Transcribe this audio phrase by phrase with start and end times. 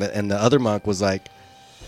[0.00, 1.28] And the, and the other monk was like,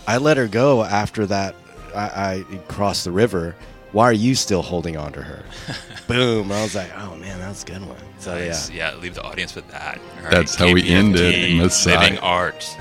[0.07, 1.55] I let her go after that.
[1.95, 3.55] I, I crossed the river.
[3.93, 5.45] Why are you still holding on to her?
[6.09, 6.51] Boom.
[6.51, 7.97] I was like, oh man, that's a good one.
[8.19, 8.71] So Nice.
[8.71, 8.93] yeah.
[8.93, 9.99] yeah, leave the audience with that.
[10.25, 12.01] All That's how we end it, KPFT, Messiah.
[12.01, 12.77] Living art.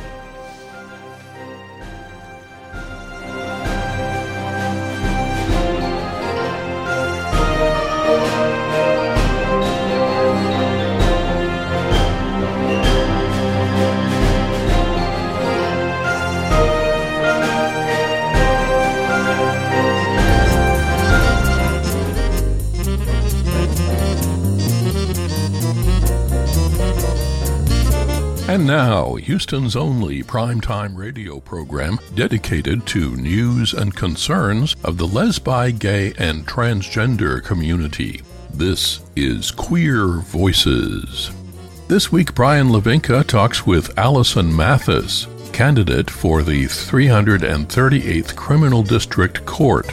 [28.51, 35.79] And now, Houston's only primetime radio program dedicated to news and concerns of the lesbi,
[35.79, 38.21] gay, and transgender community.
[38.53, 41.31] This is Queer Voices.
[41.87, 49.88] This week, Brian Levinka talks with Allison Mathis, candidate for the 338th Criminal District Court.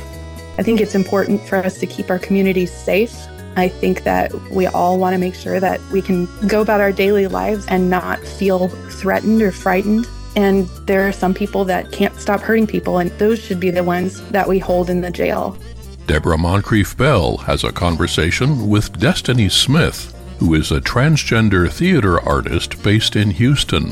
[0.59, 3.15] I think it's important for us to keep our communities safe.
[3.59, 6.93] I think that we all want to make sure that we can go about our
[6.93, 10.07] daily lives and not feel threatened or frightened.
[10.37, 13.83] And there are some people that can't stop hurting people, and those should be the
[13.83, 15.59] ones that we hold in the jail.
[16.07, 22.81] Deborah Moncrief Bell has a conversation with Destiny Smith, who is a transgender theater artist
[22.83, 23.91] based in Houston.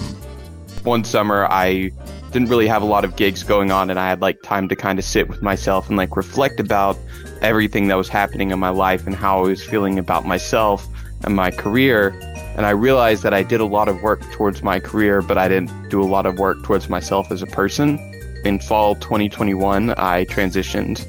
[0.84, 1.90] one summer I
[2.30, 4.76] didn't really have a lot of gigs going on and I had like time to
[4.76, 6.96] kind of sit with myself and like reflect about
[7.42, 10.86] everything that was happening in my life and how I was feeling about myself
[11.24, 12.18] and my career
[12.56, 15.48] and I realized that I did a lot of work towards my career but I
[15.48, 17.98] didn't do a lot of work towards myself as a person.
[18.44, 21.06] In fall 2021 I transitioned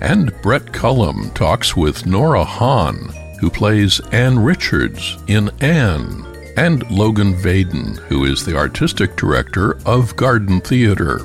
[0.00, 6.24] And Brett Cullum talks with Nora Hahn, who plays Ann Richards in Ann,
[6.56, 11.20] and Logan Vaden, who is the artistic director of Garden Theater.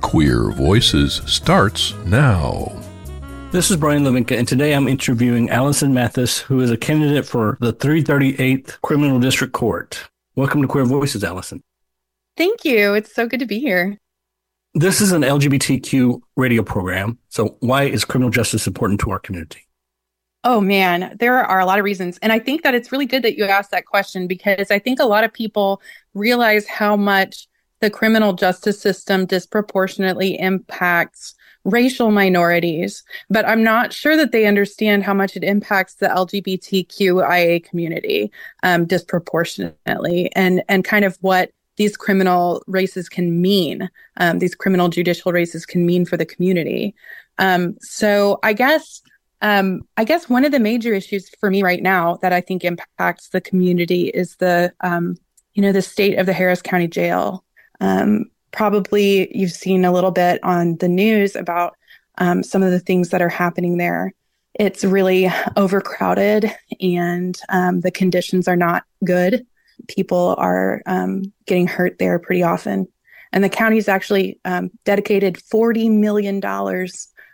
[0.00, 2.83] Queer Voices starts now.
[3.54, 7.56] This is Brian Levinka, and today I'm interviewing Allison Mathis, who is a candidate for
[7.60, 10.08] the 338th Criminal District Court.
[10.34, 11.62] Welcome to Queer Voices, Allison.
[12.36, 12.94] Thank you.
[12.94, 13.96] It's so good to be here.
[14.74, 19.60] This is an LGBTQ radio program, so why is criminal justice important to our community?
[20.42, 22.18] Oh man, there are a lot of reasons.
[22.22, 24.98] And I think that it's really good that you asked that question because I think
[24.98, 25.80] a lot of people
[26.12, 27.46] realize how much
[27.78, 35.02] the criminal justice system disproportionately impacts racial minorities, but I'm not sure that they understand
[35.02, 38.30] how much it impacts the LGBTQIA community
[38.62, 44.88] um, disproportionately and, and kind of what these criminal races can mean, um, these criminal
[44.88, 46.94] judicial races can mean for the community.
[47.38, 49.02] Um, so I guess
[49.44, 52.64] um, I guess one of the major issues for me right now that I think
[52.64, 55.16] impacts the community is the, um,
[55.52, 57.44] you know, the state of the Harris County Jail.
[57.78, 61.76] Um, probably you've seen a little bit on the news about
[62.18, 64.14] um, some of the things that are happening there.
[64.54, 69.44] It's really overcrowded and um, the conditions are not good.
[69.88, 72.86] People are um, getting hurt there pretty often.
[73.32, 74.38] And the county's actually
[74.84, 76.40] dedicated $40 million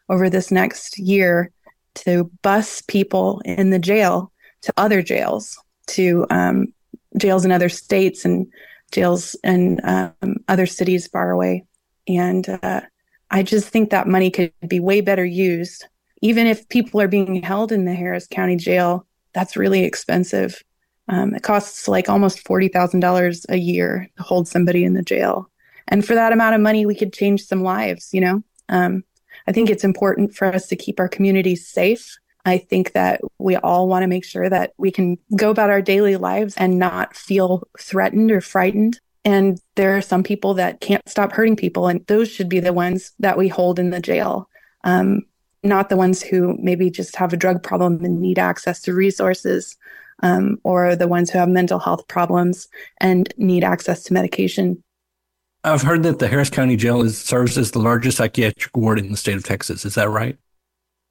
[0.09, 1.51] over this next year
[1.97, 4.33] to bus people in the jail
[4.63, 5.59] to other jails,
[5.89, 6.73] to um,
[7.19, 8.51] jails in other states and
[8.93, 11.65] jails in um, other cities far away.
[12.09, 12.83] And uh,
[13.31, 15.87] I just think that money could be way better used.
[16.23, 20.63] Even if people are being held in the Harris County Jail, that's really expensive.
[21.09, 25.51] Um, it costs like almost $40,000 a year to hold somebody in the jail.
[25.89, 28.43] And for that amount of money, we could change some lives, you know?
[28.69, 29.03] Um,
[29.47, 32.17] I think it's important for us to keep our communities safe.
[32.45, 35.83] I think that we all want to make sure that we can go about our
[35.83, 39.01] daily lives and not feel threatened or frightened.
[39.25, 42.73] And there are some people that can't stop hurting people, and those should be the
[42.73, 44.49] ones that we hold in the jail,
[44.85, 45.23] um,
[45.63, 49.77] not the ones who maybe just have a drug problem and need access to resources,
[50.23, 52.69] um, or the ones who have mental health problems
[52.99, 54.83] and need access to medication.
[55.65, 59.11] I've heard that the Harris County Jail is, serves as the largest psychiatric ward in
[59.11, 59.85] the state of Texas.
[59.85, 60.39] Is that right?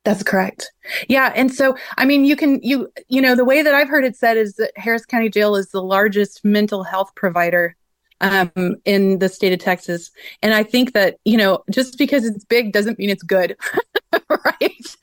[0.05, 0.71] That's correct.
[1.09, 4.05] Yeah, and so I mean, you can you you know the way that I've heard
[4.05, 7.75] it said is that Harris County Jail is the largest mental health provider
[8.21, 10.09] um, in the state of Texas,
[10.41, 13.57] and I think that you know just because it's big doesn't mean it's good,
[14.29, 14.95] right?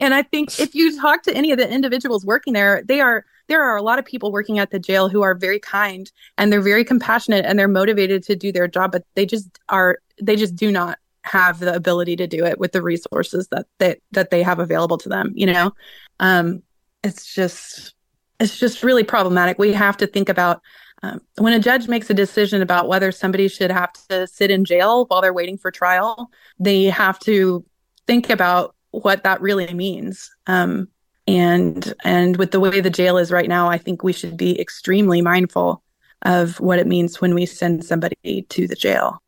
[0.00, 3.26] and I think if you talk to any of the individuals working there, they are
[3.48, 6.50] there are a lot of people working at the jail who are very kind and
[6.50, 10.34] they're very compassionate and they're motivated to do their job, but they just are they
[10.34, 14.30] just do not have the ability to do it with the resources that that that
[14.30, 15.72] they have available to them you know
[16.20, 16.62] um
[17.02, 17.94] it's just
[18.40, 20.60] it's just really problematic we have to think about
[21.02, 24.64] um, when a judge makes a decision about whether somebody should have to sit in
[24.64, 27.64] jail while they're waiting for trial, they have to
[28.06, 30.30] think about what that really means.
[30.46, 30.88] Um,
[31.26, 34.58] and and with the way the jail is right now, I think we should be
[34.60, 35.82] extremely mindful
[36.22, 39.22] of what it means when we send somebody to the jail.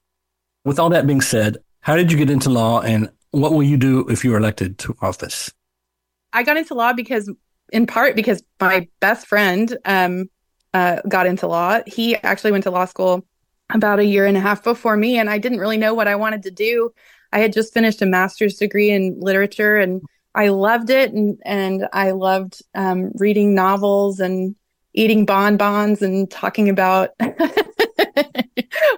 [0.64, 1.58] With all that being said,
[1.88, 4.76] how did you get into law, and what will you do if you are elected
[4.81, 5.50] to office?
[6.35, 7.32] I got into law because,
[7.73, 10.29] in part, because my best friend um,
[10.75, 11.81] uh, got into law.
[11.87, 13.25] He actually went to law school
[13.73, 16.17] about a year and a half before me, and I didn't really know what I
[16.17, 16.93] wanted to do.
[17.32, 20.02] I had just finished a master's degree in literature, and
[20.35, 24.55] I loved it, and and I loved um, reading novels and
[24.93, 27.12] eating bonbons and talking about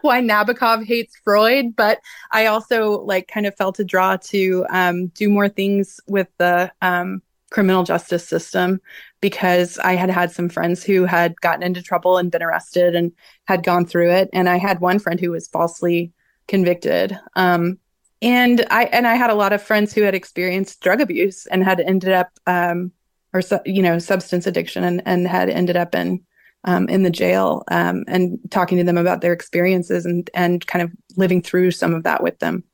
[0.02, 1.76] why Nabokov hates Freud.
[1.76, 2.00] But
[2.30, 6.72] I also like kind of felt a draw to um, do more things with the
[6.82, 8.80] um, criminal justice system
[9.20, 13.12] because I had had some friends who had gotten into trouble and been arrested and
[13.46, 14.30] had gone through it.
[14.32, 16.12] And I had one friend who was falsely
[16.48, 17.18] convicted.
[17.36, 17.78] Um,
[18.22, 21.64] and I and I had a lot of friends who had experienced drug abuse and
[21.64, 22.92] had ended up, um,
[23.32, 26.22] or you know, substance addiction and and had ended up in
[26.64, 30.82] um, in the jail um, and talking to them about their experiences and and kind
[30.82, 32.64] of living through some of that with them.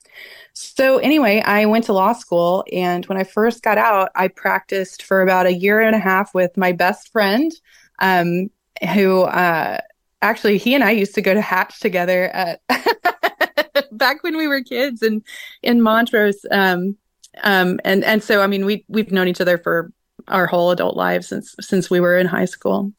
[0.54, 5.02] So anyway, I went to law school, and when I first got out, I practiced
[5.02, 7.52] for about a year and a half with my best friend,
[7.98, 8.50] um,
[8.94, 9.78] who uh,
[10.22, 12.62] actually he and I used to go to Hatch together at
[13.92, 15.22] back when we were kids and
[15.62, 16.44] in Montrose.
[16.50, 16.96] Um,
[17.42, 19.92] um, and and so I mean we we've known each other for
[20.28, 22.92] our whole adult lives since since we were in high school,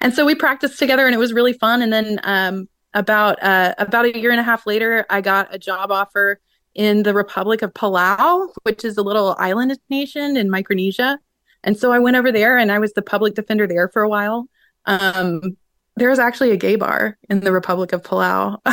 [0.00, 1.82] and so we practiced together, and it was really fun.
[1.82, 5.58] And then um, about uh, about a year and a half later, I got a
[5.58, 6.40] job offer
[6.74, 11.18] in the Republic of Palau, which is a little island nation in Micronesia.
[11.62, 14.08] And so I went over there and I was the public defender there for a
[14.08, 14.48] while.
[14.86, 15.56] Um,
[15.96, 18.58] there was actually a gay bar in the Republic of Palau.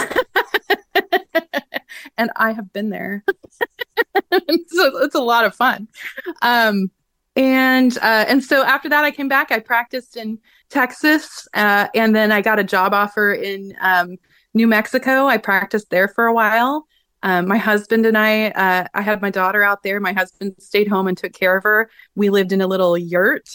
[2.18, 3.24] and I have been there.
[4.32, 5.88] so it's a lot of fun.
[6.42, 6.90] Um,
[7.36, 9.52] and uh, and so after that, I came back.
[9.52, 10.40] I practiced in
[10.70, 14.18] Texas, uh, and then I got a job offer in um,
[14.54, 15.28] New Mexico.
[15.28, 16.88] I practiced there for a while,
[17.24, 20.00] um, my husband and I, uh, I had my daughter out there.
[20.00, 21.90] My husband stayed home and took care of her.
[22.16, 23.48] We lived in a little yurt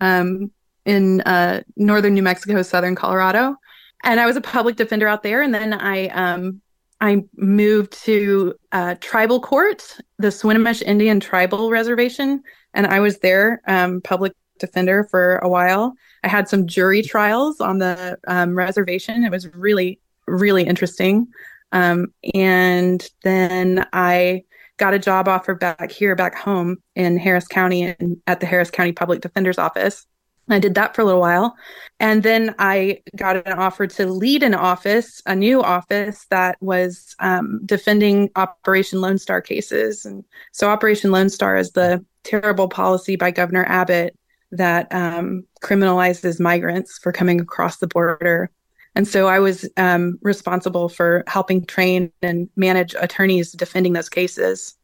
[0.00, 0.50] um,
[0.84, 3.56] in uh, northern New Mexico, southern Colorado,
[4.04, 5.40] and I was a public defender out there.
[5.40, 6.60] And then I um,
[7.00, 13.60] I moved to uh, tribal court, the Swinomish Indian Tribal Reservation, and I was there
[13.66, 15.94] um, public defender for a while.
[16.24, 19.24] I had some jury trials on the um, reservation.
[19.24, 21.28] It was really really interesting.
[21.72, 24.44] Um, and then I
[24.76, 28.70] got a job offer back here, back home in Harris County and at the Harris
[28.70, 30.06] County Public Defender's Office.
[30.48, 31.56] I did that for a little while.
[31.98, 37.16] And then I got an offer to lead an office, a new office that was
[37.18, 40.04] um, defending Operation Lone Star cases.
[40.04, 44.16] And so Operation Lone Star is the terrible policy by Governor Abbott
[44.52, 48.50] that um, criminalizes migrants for coming across the border
[48.96, 54.74] and so I was um, responsible for helping train and manage attorneys defending those cases.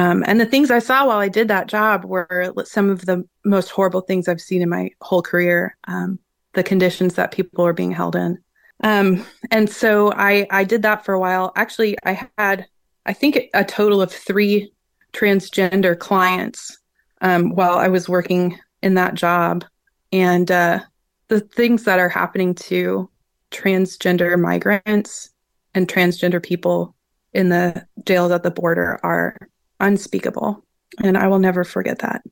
[0.00, 3.22] Um, and the things I saw while I did that job were some of the
[3.44, 5.76] most horrible things I've seen in my whole career.
[5.86, 6.18] Um,
[6.54, 8.38] the conditions that people are being held in.
[8.82, 11.52] Um, and so I, I did that for a while.
[11.54, 12.66] Actually, I had,
[13.04, 14.72] I think, a total of three
[15.12, 16.78] transgender clients
[17.20, 19.66] um, while I was working in that job.
[20.12, 20.80] And uh,
[21.28, 23.10] the things that are happening to
[23.50, 25.30] transgender migrants
[25.74, 26.96] and transgender people
[27.34, 29.36] in the jails at the border are
[29.80, 30.64] unspeakable.
[31.02, 32.22] And I will never forget that.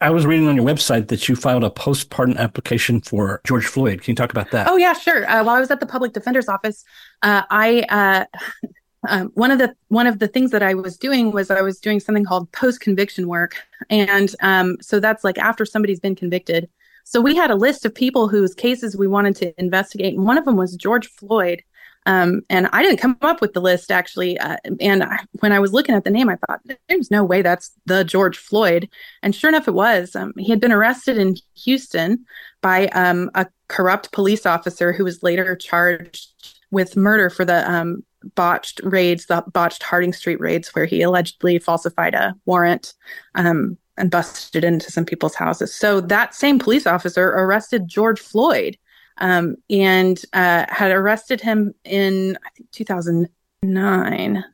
[0.00, 4.02] I was reading on your website that you filed a postpartum application for George Floyd.
[4.02, 4.66] Can you talk about that?
[4.68, 5.28] Oh yeah, sure.
[5.30, 6.84] Uh, while I was at the public defender's office,
[7.22, 8.24] uh, I uh,
[9.08, 11.78] um, one of the one of the things that I was doing was I was
[11.78, 13.54] doing something called post conviction work,
[13.90, 16.68] and um, so that's like after somebody's been convicted,
[17.04, 20.38] so we had a list of people whose cases we wanted to investigate, and one
[20.38, 21.62] of them was George Floyd.
[22.06, 24.38] Um, and I didn't come up with the list actually.
[24.38, 27.42] Uh, and I, when I was looking at the name, I thought there's no way
[27.42, 28.88] that's the George Floyd.
[29.22, 30.16] And sure enough, it was.
[30.16, 32.24] Um, he had been arrested in Houston
[32.60, 36.28] by um, a corrupt police officer who was later charged
[36.70, 38.02] with murder for the um,
[38.34, 42.94] botched raids, the botched Harding Street raids, where he allegedly falsified a warrant
[43.34, 45.74] um, and busted into some people's houses.
[45.74, 48.76] So that same police officer arrested George Floyd
[49.18, 54.44] um, and uh, had arrested him in I think 2009.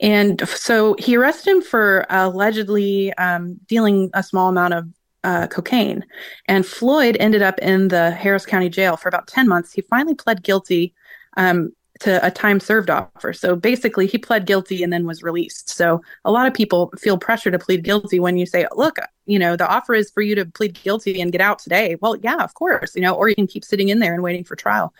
[0.00, 4.88] And so he arrested him for allegedly um, dealing a small amount of
[5.24, 6.04] uh, cocaine.
[6.46, 9.72] And Floyd ended up in the Harris County Jail for about 10 months.
[9.72, 10.94] He finally pled guilty
[11.36, 13.32] um, to a time served offer.
[13.32, 15.70] So basically, he pled guilty and then was released.
[15.70, 19.38] So a lot of people feel pressure to plead guilty when you say, look, you
[19.38, 21.96] know, the offer is for you to plead guilty and get out today.
[22.00, 24.44] Well, yeah, of course, you know, or you can keep sitting in there and waiting
[24.44, 24.92] for trial.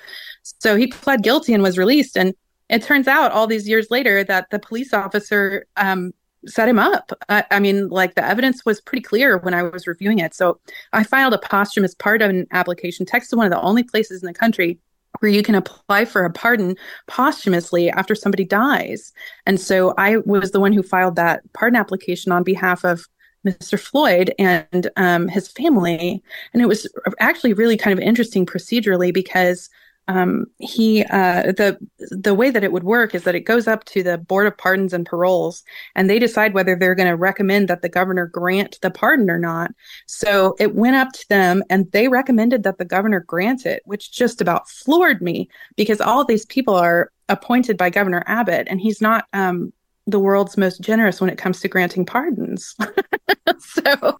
[0.42, 2.16] So he pled guilty and was released.
[2.16, 2.34] And
[2.68, 6.12] it turns out all these years later that the police officer um,
[6.46, 7.12] set him up.
[7.28, 10.34] I, I, mean, like the evidence was pretty clear when I was reviewing it.
[10.34, 10.60] So
[10.92, 13.06] I filed a posthumous pardon application.
[13.06, 14.78] Texas is one of the only places in the country
[15.20, 19.12] where you can apply for a pardon posthumously after somebody dies.
[19.46, 23.06] And so I was the one who filed that pardon application on behalf of
[23.46, 23.78] Mr.
[23.78, 26.23] Floyd and um, his family.
[26.52, 26.87] And it was
[27.20, 29.70] actually really kind of interesting procedurally because
[30.08, 33.84] um, he uh, the the way that it would work is that it goes up
[33.86, 37.68] to the board of pardons and paroles and they decide whether they're going to recommend
[37.68, 39.72] that the governor grant the pardon or not.
[40.06, 44.12] So it went up to them and they recommended that the governor grant it which
[44.12, 49.00] just about floored me because all these people are appointed by governor abbott and he's
[49.00, 49.72] not um,
[50.06, 52.76] the world's most generous when it comes to granting pardons.
[53.58, 54.18] So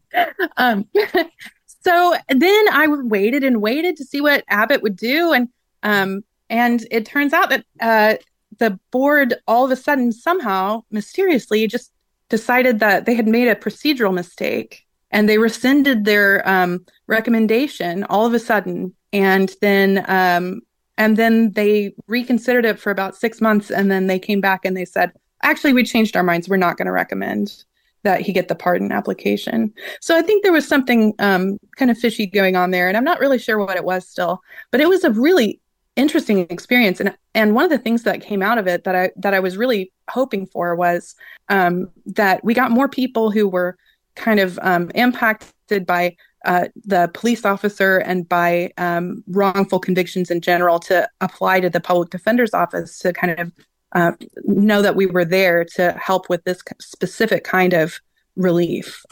[0.57, 0.89] um,
[1.87, 5.49] so then i waited and waited to see what abbott would do and
[5.87, 8.15] um, and it turns out that uh,
[8.59, 11.93] the board all of a sudden, somehow, mysteriously, just
[12.29, 18.27] decided that they had made a procedural mistake and they rescinded their um, recommendation all
[18.27, 18.93] of a sudden.
[19.13, 20.63] And then, um,
[20.99, 24.77] and then they reconsidered it for about six months, and then they came back and
[24.77, 25.13] they said,
[25.43, 26.49] "Actually, we changed our minds.
[26.49, 27.65] We're not going to recommend."
[28.03, 29.75] that he get the pardon application.
[30.01, 33.03] So I think there was something um, kind of fishy going on there, and I'm
[33.03, 34.41] not really sure what it was still.
[34.71, 35.61] But it was a really
[35.97, 39.11] interesting experience and and one of the things that came out of it that I
[39.17, 41.15] that I was really hoping for was
[41.49, 43.77] um, that we got more people who were
[44.15, 50.41] kind of um, impacted by uh, the police officer and by um, wrongful convictions in
[50.41, 53.53] general to apply to the public defender's office to kind of
[53.93, 54.13] uh,
[54.45, 58.01] know that we were there to help with this specific kind of
[58.37, 59.03] relief.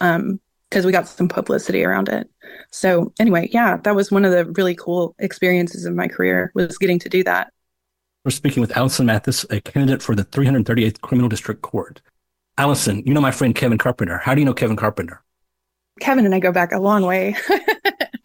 [0.71, 2.28] Because we got some publicity around it.
[2.71, 6.78] So anyway, yeah, that was one of the really cool experiences of my career was
[6.78, 7.52] getting to do that.
[8.25, 12.00] We're speaking with Allison Mathis, a candidate for the 338th Criminal District Court.
[12.56, 14.18] Allison, you know my friend Kevin Carpenter.
[14.18, 15.23] How do you know Kevin Carpenter?
[16.00, 17.37] Kevin and I go back a long way.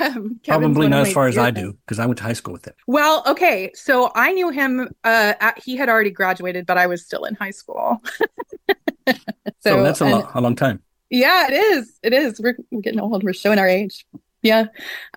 [0.00, 2.66] um, Probably not as far as I do because I went to high school with
[2.66, 2.74] him.
[2.86, 4.88] Well, okay, so I knew him.
[5.02, 8.02] Uh, at, he had already graduated, but I was still in high school.
[9.08, 9.14] so,
[9.60, 10.82] so, that's a, lo- a long time.
[11.14, 11.96] Yeah, it is.
[12.02, 12.40] It is.
[12.40, 13.22] We're, we're getting old.
[13.22, 14.04] We're showing our age.
[14.42, 14.66] Yeah.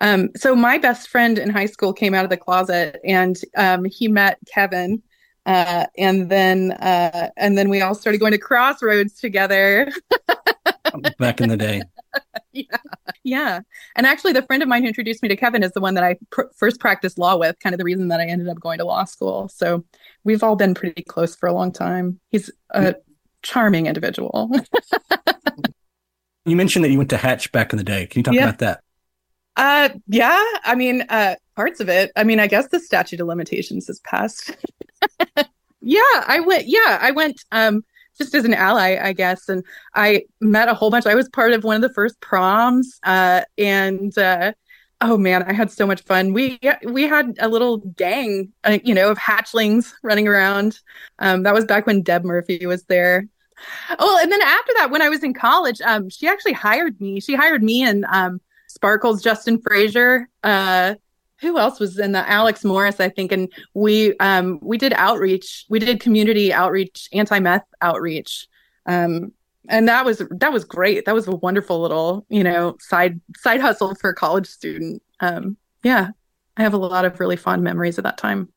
[0.00, 3.84] Um, so my best friend in high school came out of the closet and um,
[3.84, 5.02] he met Kevin.
[5.44, 9.90] Uh, and then uh, and then we all started going to crossroads together.
[11.18, 11.82] Back in the day.
[12.52, 12.76] yeah.
[13.24, 13.60] Yeah.
[13.96, 16.04] And actually, the friend of mine who introduced me to Kevin is the one that
[16.04, 18.78] I pr- first practiced law with, kind of the reason that I ended up going
[18.78, 19.48] to law school.
[19.48, 19.84] So
[20.22, 22.20] we've all been pretty close for a long time.
[22.30, 22.94] He's a
[23.42, 24.52] charming individual.
[26.48, 28.06] You mentioned that you went to Hatch back in the day.
[28.06, 28.44] Can you talk yeah.
[28.44, 28.80] about that?
[29.56, 30.44] Uh, yeah.
[30.64, 32.12] I mean, uh, parts of it.
[32.16, 34.56] I mean, I guess the statute of limitations has passed.
[35.80, 36.66] yeah, I went.
[36.66, 37.44] Yeah, I went.
[37.52, 37.82] Um,
[38.18, 39.64] just as an ally, I guess, and
[39.94, 41.06] I met a whole bunch.
[41.06, 44.52] I was part of one of the first proms, uh, and uh,
[45.00, 46.32] oh man, I had so much fun.
[46.32, 50.80] We we had a little gang, uh, you know, of hatchlings running around.
[51.20, 53.28] Um, that was back when Deb Murphy was there,
[53.98, 57.20] well, and then after that, when I was in college, um, she actually hired me.
[57.20, 60.28] She hired me and um, Sparkles, Justin Frazier.
[60.42, 60.94] Uh,
[61.40, 65.66] who else was in the Alex Morris, I think, and we um, we did outreach.
[65.68, 68.48] We did community outreach, anti meth outreach,
[68.86, 69.32] um,
[69.68, 71.04] and that was that was great.
[71.04, 75.02] That was a wonderful little you know side side hustle for a college student.
[75.20, 76.10] Um, yeah,
[76.56, 78.48] I have a lot of really fond memories of that time.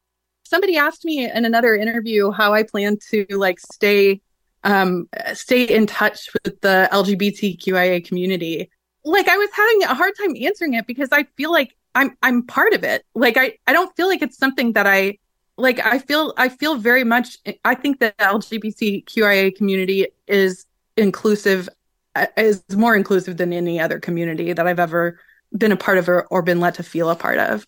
[0.43, 4.21] Somebody asked me in another interview how I plan to like stay
[4.63, 8.69] um, stay in touch with the LGBTQIA community.
[9.03, 12.45] Like I was having a hard time answering it because I feel like I'm I'm
[12.45, 13.03] part of it.
[13.15, 15.17] Like I I don't feel like it's something that I
[15.57, 20.65] like I feel I feel very much I think that the LGBTQIA community is
[20.97, 21.67] inclusive
[22.15, 25.19] uh, is more inclusive than any other community that I've ever
[25.57, 27.65] been a part of or, or been let to feel a part of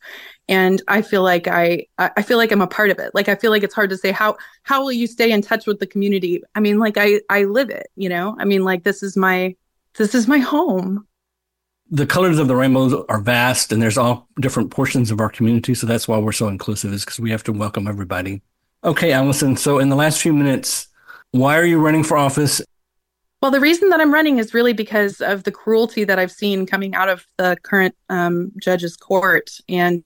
[0.49, 3.13] and i feel like i i feel like i'm a part of it.
[3.13, 5.65] Like i feel like it's hard to say how how will you stay in touch
[5.65, 6.41] with the community?
[6.55, 8.35] I mean like i i live it you know?
[8.39, 9.55] I mean like this is my
[9.97, 11.07] this is my home.
[11.91, 15.75] The colors of the rainbows are vast and there's all different portions of our community.
[15.75, 18.41] So that's why we're so inclusive is because we have to welcome everybody.
[18.83, 19.55] Okay allison.
[19.55, 20.87] So in the last few minutes
[21.31, 22.61] why are you running for office
[23.43, 26.65] Well, the reason that I'm running is really because of the cruelty that I've seen
[26.65, 30.01] coming out of the current um, judge's court, and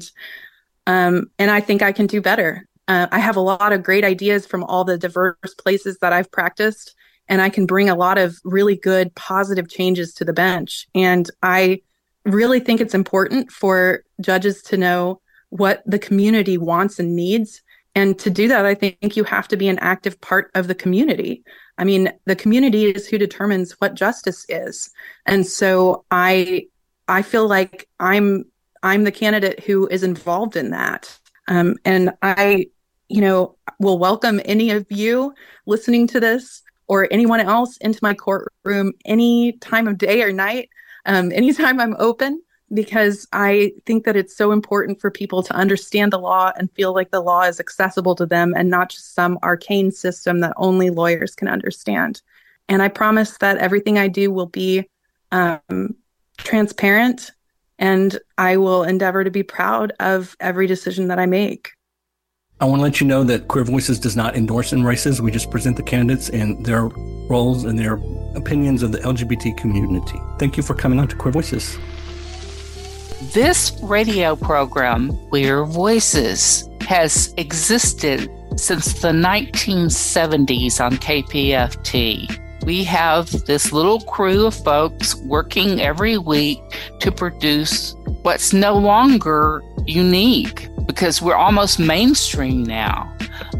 [0.88, 2.68] um, and I think I can do better.
[2.88, 6.32] Uh, I have a lot of great ideas from all the diverse places that I've
[6.32, 6.96] practiced,
[7.30, 10.88] and I can bring a lot of really good, positive changes to the bench.
[10.96, 11.82] And I
[12.26, 17.62] really think it's important for judges to know what the community wants and needs.
[17.94, 20.76] And to do that, I think you have to be an active part of the
[20.76, 21.44] community.
[21.78, 24.90] I mean, the community is who determines what justice is.
[25.26, 26.68] And so I
[27.08, 28.46] I feel like I'm
[28.84, 31.18] I'm the candidate who is involved in that.
[31.48, 32.68] Um, and I,
[33.10, 35.34] you know, will welcome any of you
[35.66, 40.70] listening to this or anyone else into my courtroom any time of day or night,
[41.06, 42.42] um, anytime I'm open
[42.74, 46.94] because I think that it's so important for people to understand the law and feel
[46.94, 50.90] like the law is accessible to them and not just some arcane system that only
[50.90, 52.22] lawyers can understand.
[52.68, 54.90] And I promise that everything I do will be
[55.32, 55.96] um,
[56.38, 57.32] transparent
[57.80, 61.72] and I will endeavor to be proud of every decision that I make.
[62.60, 65.22] I want to let you know that Queer Voices does not endorse in races.
[65.22, 66.86] We just present the candidates and their
[67.30, 68.00] roles and their
[68.36, 70.20] opinions of the LGBT community.
[70.40, 71.78] Thank you for coming on to Queer Voices.
[73.34, 82.66] This radio program, Queer Voices, has existed since the 1970s on KPFT.
[82.66, 86.60] We have this little crew of folks working every week
[87.00, 93.14] to produce what's no longer unique because we're almost mainstream now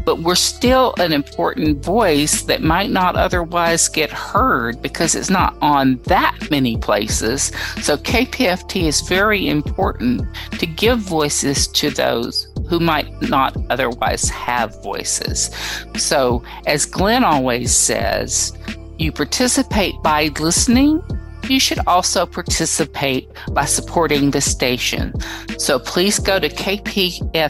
[0.08, 5.54] but we're still an important voice that might not otherwise get heard because it's not
[5.60, 7.52] on that many places.
[7.82, 10.22] So KPFT is very important
[10.52, 15.50] to give voices to those who might not otherwise have voices.
[15.98, 18.56] So, as Glenn always says,
[18.96, 21.02] you participate by listening
[21.48, 25.12] you should also participate by supporting the station.
[25.58, 27.46] So please go to kpft.org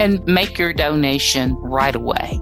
[0.00, 2.40] and make your donation right away.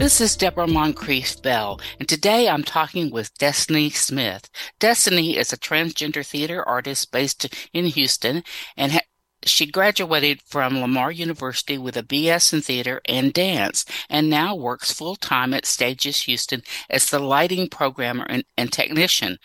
[0.00, 4.48] This is Deborah Moncrief Bell, and today I'm talking with Destiny Smith.
[4.78, 8.42] Destiny is a transgender theater artist based in Houston
[8.78, 8.98] and
[9.50, 14.92] she graduated from Lamar University with a BS in theater and dance and now works
[14.92, 19.38] full time at Stages Houston as the lighting programmer and, and technician.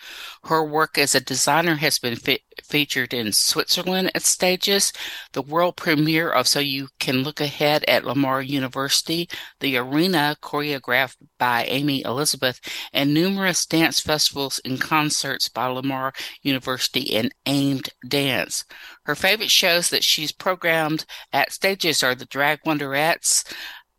[0.44, 2.16] Her work as a designer has been
[2.62, 4.92] featured in Switzerland at Stages,
[5.32, 9.28] the world premiere of So You Can Look Ahead at Lamar University,
[9.60, 12.60] the arena choreographed by Amy Elizabeth,
[12.92, 18.64] and numerous dance festivals and concerts by Lamar University and Aimed Dance.
[19.06, 23.44] Her favorite shows that she's programmed at stages are The Drag Wonderettes,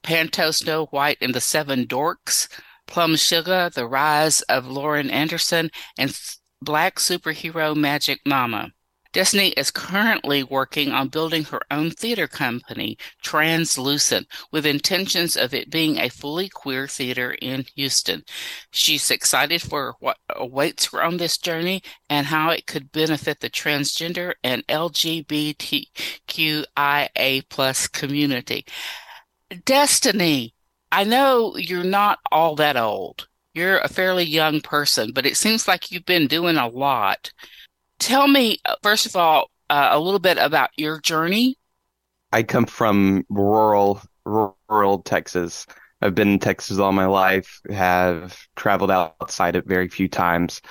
[0.03, 2.49] Panto Snow White and the Seven Dorks,
[2.87, 6.19] Plum Sugar, The Rise of Lauren Anderson, and
[6.61, 8.73] Black Superhero Magic Mama.
[9.17, 15.71] Destiny is currently working on building her own theater company, Translucent, with intentions of it
[15.71, 18.21] being a fully queer theater in Houston.
[18.69, 23.49] She's excited for what awaits her on this journey and how it could benefit the
[23.49, 25.89] transgender and LGBTQIA
[27.49, 28.67] plus community.
[29.65, 30.53] Destiny,
[30.91, 33.27] I know you're not all that old.
[33.55, 37.31] You're a fairly young person, but it seems like you've been doing a lot.
[37.99, 41.57] Tell me, uh, first of all, uh, a little bit about your journey.
[42.31, 45.65] I come from rural, rural Texas.
[46.01, 50.61] I've been in Texas all my life, have traveled outside it very few times.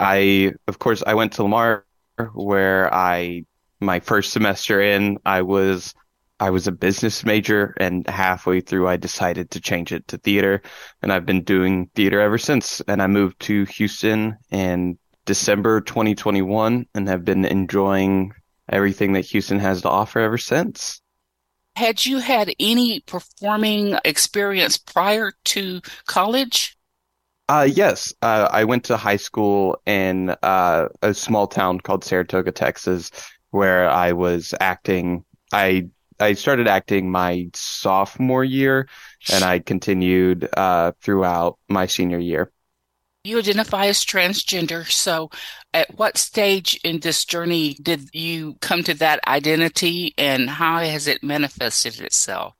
[0.00, 1.84] I, of course, I went to Lamar
[2.32, 3.44] where I,
[3.80, 5.92] my first semester in, I was,
[6.40, 10.62] I was a business major and halfway through I decided to change it to theater
[11.02, 12.80] and I've been doing theater ever since.
[12.88, 18.32] And I moved to Houston and December 2021 and have been enjoying
[18.70, 21.00] everything that Houston has to offer ever since.
[21.74, 26.76] Had you had any performing experience prior to college?
[27.48, 28.14] Uh, yes.
[28.22, 33.10] Uh, I went to high school in uh, a small town called Saratoga, Texas,
[33.50, 35.24] where I was acting.
[35.52, 38.88] I I started acting my sophomore year,
[39.30, 42.50] and I continued uh, throughout my senior year
[43.26, 44.90] you identify as transgender.
[44.90, 45.30] So,
[45.74, 51.06] at what stage in this journey did you come to that identity and how has
[51.06, 52.54] it manifested itself?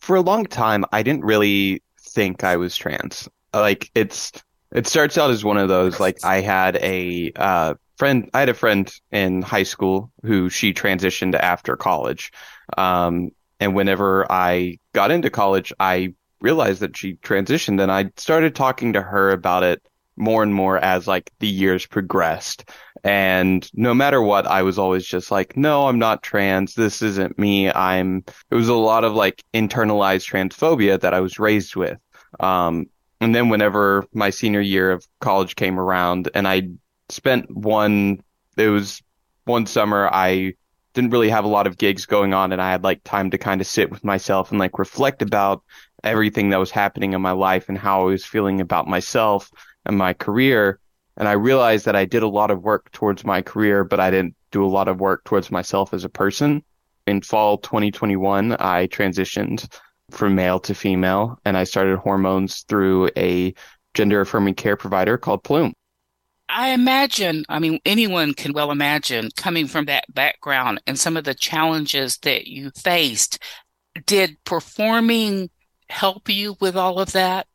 [0.00, 3.28] For a long time, I didn't really think I was trans.
[3.52, 4.32] Like, it's,
[4.70, 8.48] it starts out as one of those, like, I had a, uh, friend, I had
[8.48, 12.30] a friend in high school who she transitioned after college.
[12.76, 16.14] Um, and whenever I got into college, I
[16.46, 19.82] realized that she transitioned and I started talking to her about it
[20.16, 22.70] more and more as like the years progressed.
[23.02, 26.74] And no matter what, I was always just like, no, I'm not trans.
[26.74, 27.72] This isn't me.
[27.72, 31.98] I'm, it was a lot of like internalized transphobia that I was raised with.
[32.38, 32.86] Um,
[33.20, 36.68] and then whenever my senior year of college came around and I
[37.08, 38.22] spent one,
[38.56, 39.02] it was
[39.46, 40.54] one summer, I
[40.94, 43.38] didn't really have a lot of gigs going on and I had like time to
[43.38, 45.62] kind of sit with myself and like reflect about
[46.06, 49.50] everything that was happening in my life and how I was feeling about myself
[49.84, 50.78] and my career.
[51.16, 54.10] And I realized that I did a lot of work towards my career, but I
[54.10, 56.62] didn't do a lot of work towards myself as a person.
[57.06, 59.72] In fall 2021, I transitioned
[60.10, 63.54] from male to female and I started hormones through a
[63.94, 65.72] gender affirming care provider called Plume.
[66.48, 71.24] I imagine, I mean, anyone can well imagine coming from that background and some of
[71.24, 73.38] the challenges that you faced.
[74.04, 75.50] Did performing
[75.88, 77.46] help you with all of that?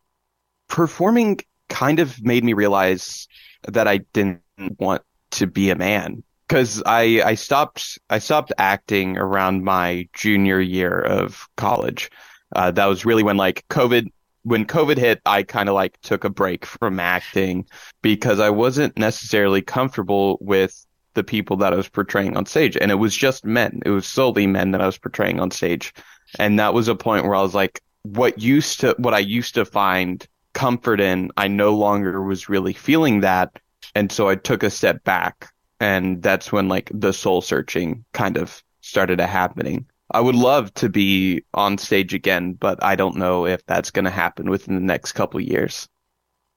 [0.67, 1.39] Performing
[1.69, 3.27] kind of made me realize
[3.67, 4.41] that I didn't
[4.79, 10.59] want to be a man because I I stopped I stopped acting around my junior
[10.59, 12.09] year of college.
[12.53, 14.09] Uh, that was really when like COVID
[14.43, 17.65] when COVID hit, I kind of like took a break from acting
[18.01, 22.77] because I wasn't necessarily comfortable with the people that I was portraying on stage.
[22.77, 23.81] And it was just men.
[23.85, 25.93] It was solely men that I was portraying on stage.
[26.39, 29.55] And that was a point where I was like, what used to, what I used
[29.55, 33.59] to find comfort in, I no longer was really feeling that.
[33.95, 35.51] And so I took a step back.
[35.79, 39.85] And that's when like the soul searching kind of started happening.
[40.11, 44.05] I would love to be on stage again, but I don't know if that's going
[44.05, 45.87] to happen within the next couple years.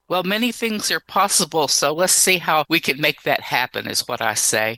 [0.07, 4.07] Well, many things are possible, so let's see how we can make that happen is
[4.07, 4.77] what I say.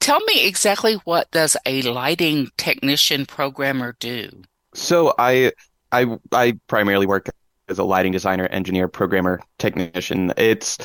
[0.00, 4.30] Tell me exactly what does a lighting technician programmer do?
[4.74, 5.52] So I
[5.92, 7.28] I I primarily work
[7.68, 10.32] as a lighting designer, engineer, programmer, technician.
[10.36, 10.78] It's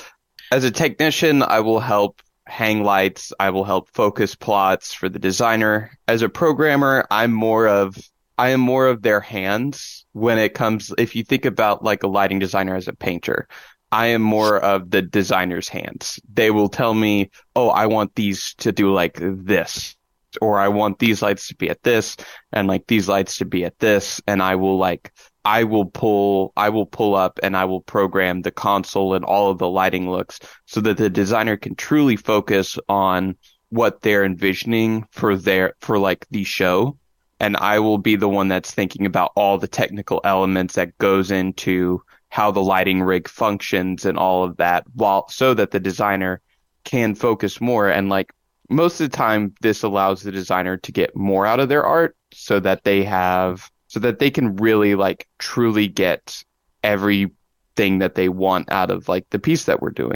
[0.51, 3.33] as a technician, I will help hang lights.
[3.39, 5.91] I will help focus plots for the designer.
[6.07, 7.97] As a programmer, I'm more of
[8.37, 12.07] I am more of their hands when it comes if you think about like a
[12.07, 13.47] lighting designer as a painter.
[13.91, 16.19] I am more of the designer's hands.
[16.31, 19.95] They will tell me, "Oh, I want these to do like this."
[20.41, 22.17] Or I want these lights to be at this
[22.51, 25.11] and like these lights to be at this and I will like
[25.43, 29.51] I will pull I will pull up and I will program the console and all
[29.51, 33.35] of the lighting looks so that the designer can truly focus on
[33.69, 36.97] what they're envisioning for their for like the show.
[37.39, 41.31] And I will be the one that's thinking about all the technical elements that goes
[41.31, 46.41] into how the lighting rig functions and all of that while so that the designer
[46.85, 48.31] can focus more and like
[48.69, 52.15] most of the time this allows the designer to get more out of their art
[52.33, 56.43] so that they have so that they can really like truly get
[56.83, 60.15] everything that they want out of like the piece that we're doing.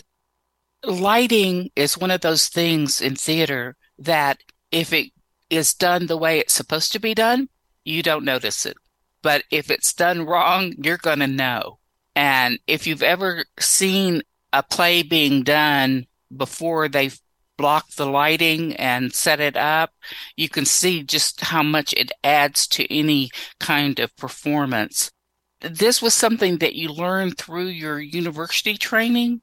[0.83, 4.39] Lighting is one of those things in theater that
[4.71, 5.11] if it
[5.49, 7.49] is done the way it's supposed to be done,
[7.83, 8.77] you don't notice it.
[9.21, 11.79] But if it's done wrong, you're going to know.
[12.15, 14.21] And if you've ever seen
[14.53, 17.19] a play being done before they've
[17.59, 19.91] block the lighting and set it up,
[20.37, 25.11] you can see just how much it adds to any kind of performance.
[25.59, 29.41] This was something that you learned through your university training?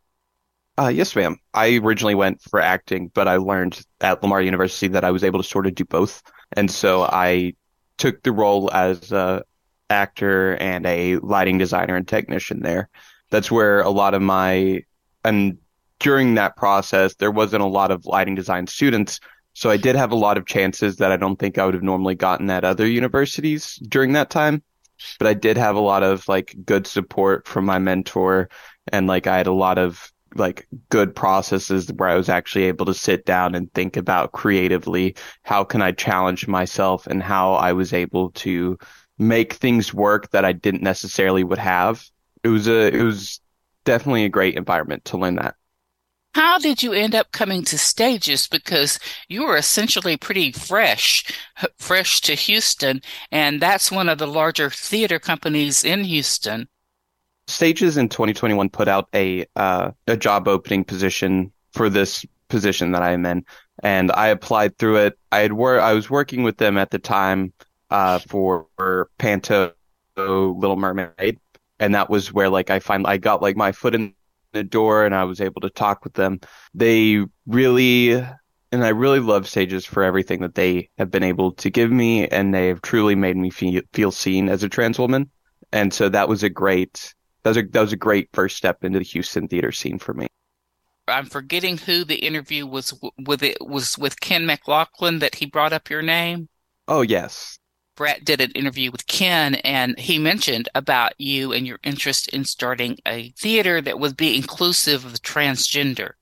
[0.78, 1.36] Uh, yes, ma'am.
[1.52, 5.42] I originally went for acting, but I learned at Lamar University that I was able
[5.42, 6.22] to sort of do both.
[6.52, 7.52] And so I
[7.98, 9.44] took the role as a
[9.90, 12.88] actor and a lighting designer and technician there.
[13.30, 14.84] That's where a lot of my
[15.22, 15.58] and
[15.98, 19.20] during that process, there wasn't a lot of lighting design students.
[19.54, 21.82] So I did have a lot of chances that I don't think I would have
[21.82, 24.62] normally gotten at other universities during that time.
[25.18, 28.48] But I did have a lot of like good support from my mentor
[28.92, 32.86] and like I had a lot of like good processes where I was actually able
[32.86, 37.72] to sit down and think about creatively how can I challenge myself and how I
[37.72, 38.78] was able to
[39.18, 42.04] make things work that I didn't necessarily would have.
[42.42, 43.40] It was a it was
[43.84, 45.56] definitely a great environment to learn that.
[46.36, 48.46] How did you end up coming to Stages?
[48.46, 51.24] Because you were essentially pretty fresh,
[51.78, 53.00] fresh to Houston,
[53.32, 56.68] and that's one of the larger theater companies in Houston.
[57.46, 63.00] Stages in 2021 put out a uh, a job opening position for this position that
[63.00, 63.42] I am in,
[63.82, 65.18] and I applied through it.
[65.32, 67.54] I had wor- I was working with them at the time
[67.88, 69.72] uh, for, for Panto
[70.18, 71.38] Little Mermaid,
[71.80, 74.12] and that was where like I find I got like my foot in
[74.56, 76.40] the door and I was able to talk with them.
[76.74, 81.70] They really, and I really love Stages for everything that they have been able to
[81.70, 85.30] give me, and they have truly made me feel, feel seen as a trans woman.
[85.72, 88.82] and so that was a great that was a that was a great first step
[88.84, 90.26] into the Houston theater scene for me.
[91.08, 93.42] I'm forgetting who the interview was with.
[93.42, 96.48] It was with Kenn McLaughlin that he brought up your name.
[96.88, 97.58] Oh yes,
[97.96, 102.44] Brett did an interview with Kenn, and he mentioned about you and your interest in
[102.44, 106.12] starting a theater that would be inclusive of transgender.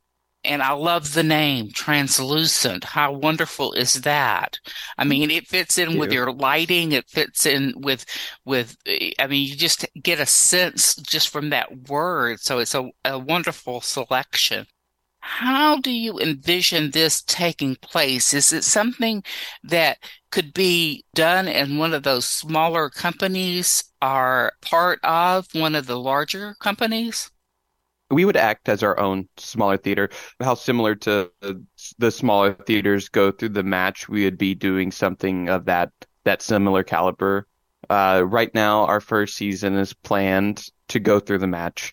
[0.44, 2.84] And I love the name, Translucent.
[2.84, 4.58] How wonderful is that?
[4.98, 5.08] I mm-hmm.
[5.08, 6.92] mean, it fits in with your lighting.
[6.92, 8.04] It fits in with,
[8.44, 12.40] with, eh, I mean, you just get a sense just from that word.
[12.40, 14.66] So it's a, a wonderful selection.
[15.26, 18.34] How do you envision this taking place?
[18.34, 19.24] Is it something
[19.62, 19.98] that
[20.30, 25.98] could be done in one of those smaller companies or part of one of the
[25.98, 27.30] larger companies?
[28.10, 30.10] we would act as our own smaller theater.
[30.40, 31.30] How similar to
[31.98, 35.90] the smaller theaters go through the match, we would be doing something of that
[36.24, 37.48] that similar caliber.
[37.90, 41.92] Uh, right now, our first season is planned to go through the match.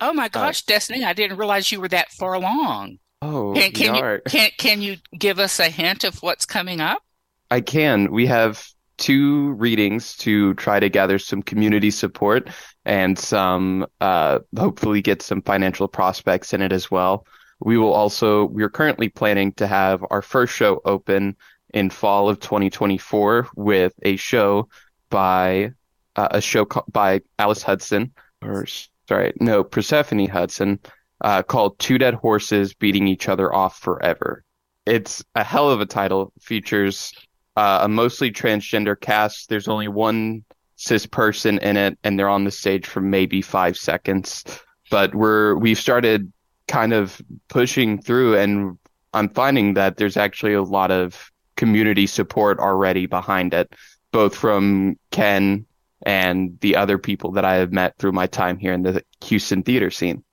[0.00, 1.04] Oh my gosh, Destiny!
[1.04, 2.98] I didn't realize you were that far along.
[3.22, 7.02] Oh, Can, can you can can you give us a hint of what's coming up?
[7.50, 8.10] I can.
[8.10, 12.48] We have two readings to try to gather some community support
[12.84, 17.26] and some uh, hopefully get some financial prospects in it as well.
[17.60, 21.36] We will also we're currently planning to have our first show open
[21.74, 24.68] in fall of 2024 with a show
[25.10, 25.72] by
[26.16, 28.66] uh, a show ca- by Alice Hudson or
[29.10, 30.78] sorry no Persephone Hudson
[31.20, 34.44] uh, called Two Dead Horses Beating Each Other Off Forever.
[34.86, 36.32] It's a hell of a title.
[36.40, 37.12] Features
[37.56, 39.48] uh, a mostly transgender cast.
[39.48, 40.44] There's only one
[40.76, 44.44] cis person in it, and they're on the stage for maybe five seconds.
[44.90, 46.32] But we're we've started
[46.68, 48.78] kind of pushing through, and
[49.12, 53.74] I'm finding that there's actually a lot of community support already behind it,
[54.12, 55.66] both from Kenn
[56.06, 59.62] and the other people that I have met through my time here in the Houston
[59.62, 60.24] theater scene.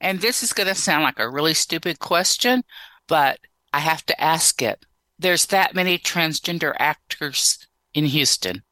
[0.00, 2.62] And this is going to sound like a really stupid question,
[3.08, 3.38] but
[3.72, 4.84] I have to ask it.
[5.18, 8.62] There's that many transgender actors in Houston.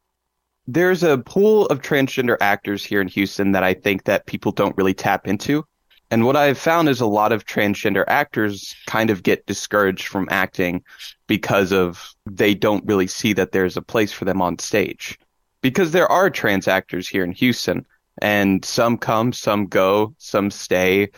[0.68, 4.76] there's a pool of transgender actors here in Houston that I think that people don't
[4.76, 5.64] really tap into.
[6.10, 10.28] And what I've found is a lot of transgender actors kind of get discouraged from
[10.30, 10.82] acting
[11.26, 15.18] because of they don't really see that there's a place for them on stage.
[15.66, 17.84] Because there are trans actors here in Houston
[18.22, 21.10] and some come, some go, some stay.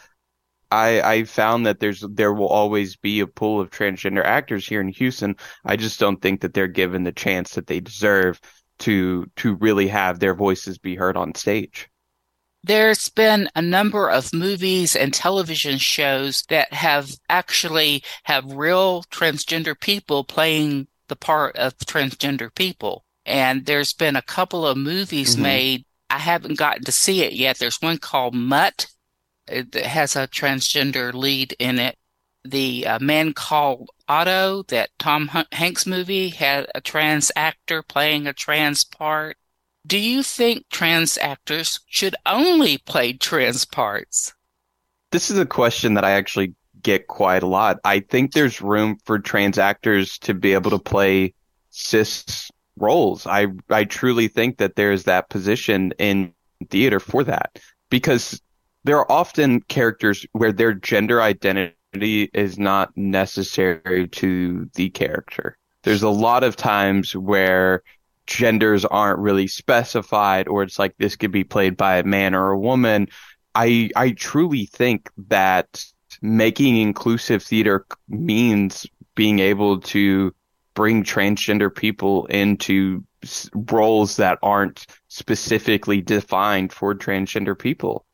[0.71, 4.81] I I found that there's there will always be a pool of transgender actors here
[4.81, 5.37] in Houston.
[5.67, 8.41] I just don't think that they're given the chance that they deserve
[8.79, 11.91] to to really have their voices be heard on stage.
[12.65, 19.79] There's been a number of movies and television shows that have actually have real transgender
[19.79, 23.05] people playing the part of transgender people.
[23.29, 25.41] And there's been a couple of movies Mhm.
[25.41, 25.85] made.
[26.11, 27.59] I haven't gotten to see it yet.
[27.59, 28.87] There's one called Mutt
[29.47, 31.97] it that has a transgender lead in it.
[32.45, 38.27] The uh, Man Called Otto, that Tom H- Hanks movie, had a trans actor playing
[38.27, 39.37] a trans part.
[39.87, 44.33] Do you think trans actors should only play trans parts?
[45.13, 47.79] This is a question that I actually get quite a lot.
[47.85, 51.35] I think there's room for trans actors to be able to play
[51.71, 53.27] cis roles.
[53.27, 56.33] I I truly think that there's that position in
[56.71, 57.59] theater for that
[57.91, 58.41] because
[58.85, 65.57] there are often characters where their gender identity is not necessary to the character.
[65.85, 67.83] There's a lot of times where
[68.27, 72.51] genders aren't really specified or it's like this could be played by a man or
[72.51, 73.09] a woman.
[73.55, 75.85] I I truly think that
[76.23, 80.35] making inclusive theater means being able to
[80.79, 83.03] bring transgender people into
[83.73, 88.07] roles that aren't specifically defined for transgender people.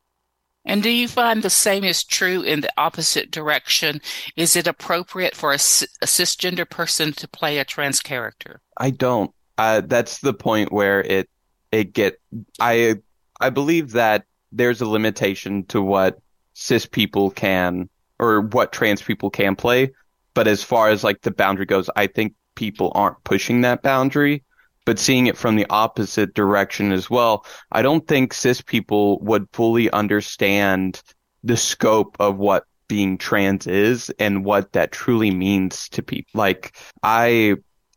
[0.65, 4.01] And do you find the same is true in the opposite direction?
[4.35, 5.61] Is it appropriate for a,
[6.01, 8.61] a cisgender person to play a trans character?
[8.77, 9.29] I don't.
[9.59, 11.29] Uh, that's the point where it
[11.71, 12.19] it get.
[12.59, 12.95] I
[13.39, 16.17] I believe that there's a limitation to what
[16.53, 19.91] cis people can or what trans people can play.
[20.33, 24.43] But as far as like the boundary goes, I think people aren't pushing that boundary.
[24.85, 29.47] But seeing it from the opposite direction as well, I don't think cis people would
[29.51, 31.01] fully understand
[31.43, 36.29] the scope of what being trans is and what that truly means to people.
[36.33, 37.55] Like I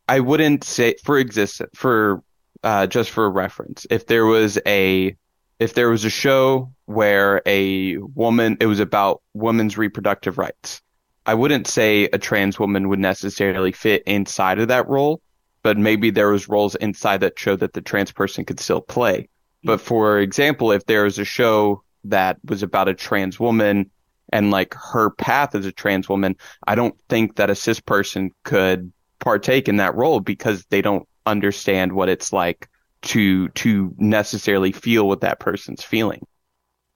[0.09, 2.23] I wouldn't say for existence for
[2.63, 3.87] uh, just for reference.
[3.91, 5.17] If there was a
[5.59, 10.81] if there was a show where a woman it was about women's reproductive rights,
[11.29, 15.21] I wouldn't say a trans woman would necessarily fit inside of that role,
[15.63, 19.29] but maybe there was roles inside that show that the trans person could still play.
[19.63, 23.91] But for example, if there was a show that was about a trans woman
[24.33, 26.35] and like her path as a trans woman,
[26.67, 31.07] I don't think that a cis person could partake in that role because they don't
[31.27, 32.71] understand what it's like
[33.03, 36.27] to to necessarily feel what that person's feeling.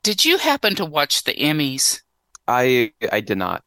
[0.03, 2.01] Did you happen to watch the Emmys?
[2.49, 3.63] I I did not.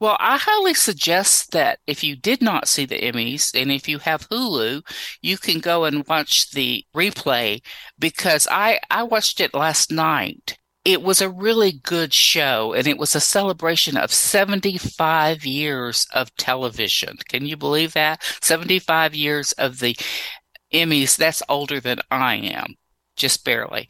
[0.00, 3.98] Well, I highly suggest that if you did not see the Emmys and if you
[4.00, 4.82] have Hulu,
[5.22, 7.62] you can go and watch the replay
[7.98, 10.58] because I I watched it last night.
[10.84, 16.34] It was a really good show and it was a celebration of 75 years of
[16.36, 17.16] television.
[17.28, 18.22] Can you believe that?
[18.42, 19.96] 75 years of the
[20.72, 21.16] Emmys.
[21.16, 22.74] That's older than I am,
[23.16, 23.88] just barely.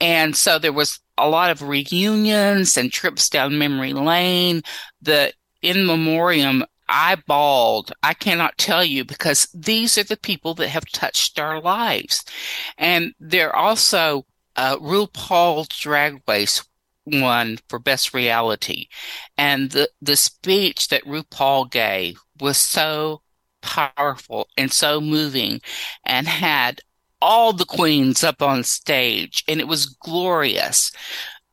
[0.00, 4.62] And so there was a lot of reunions and trips down memory lane.
[5.02, 5.32] The
[5.62, 7.92] in memoriam, I bawled.
[8.02, 12.24] I cannot tell you because these are the people that have touched our lives.
[12.78, 14.24] And they're also
[14.56, 16.64] uh, RuPaul Drag Race
[17.06, 18.86] won for best reality.
[19.36, 23.22] And the, the speech that RuPaul gave was so
[23.60, 25.60] powerful and so moving
[26.04, 26.80] and had
[27.20, 30.92] all the queens up on stage, and it was glorious.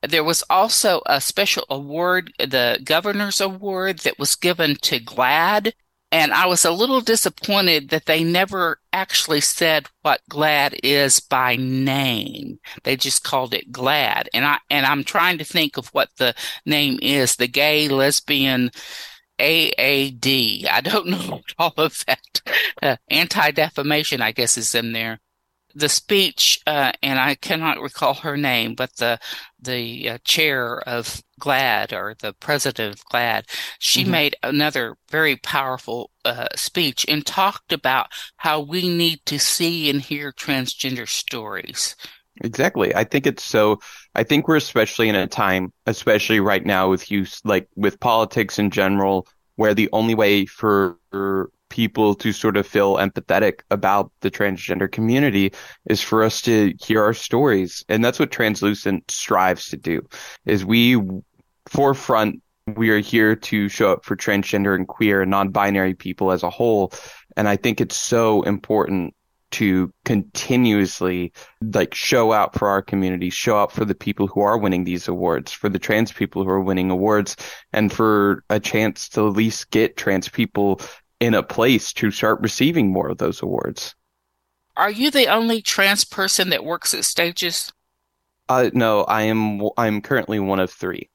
[0.01, 5.73] There was also a special award, the governor's award that was given to GLAAD.
[6.12, 11.56] And I was a little disappointed that they never actually said what GLAAD is by
[11.56, 12.60] name.
[12.84, 14.28] They just called it GLAAD.
[14.34, 18.69] And I, and I'm trying to think of what the name is, the gay, lesbian,
[19.39, 20.28] AAD.
[20.69, 22.41] I don't know all of that.
[22.82, 25.19] Uh, Anti defamation, I guess, is in there
[25.76, 29.20] the speech, uh, and I cannot recall her name, but the
[29.62, 33.44] the uh, chair of GLAAD or the president of GLAAD,
[33.80, 34.12] she mm-hmm.
[34.12, 38.08] made another very powerful uh, speech and talked about
[38.38, 41.96] how we need to see and hear transgender stories.
[42.42, 42.94] Exactly.
[42.96, 43.80] I think it's so.
[44.14, 48.60] I think we're especially in a time, especially right now with use, like with politics
[48.60, 50.98] in general, where the only way for
[51.76, 55.52] people to sort of feel empathetic about the transgender community
[55.90, 57.84] is for us to hear our stories.
[57.90, 60.08] And that's what Translucent strives to do
[60.46, 60.98] is we
[61.68, 62.42] forefront
[62.76, 66.50] we are here to show up for transgender and queer and non-binary people as a
[66.50, 66.94] whole.
[67.36, 69.14] And I think it's so important
[69.52, 74.58] to continuously like show out for our community, show out for the people who are
[74.58, 77.36] winning these awards, for the trans people who are winning awards,
[77.72, 80.82] and for a chance to at least get trans people
[81.19, 83.95] in a place to start receiving more of those awards.
[84.78, 87.71] Are you the only trans person that works at stages?
[88.49, 89.62] Uh, no, I am.
[89.78, 91.10] I'm currently one of three.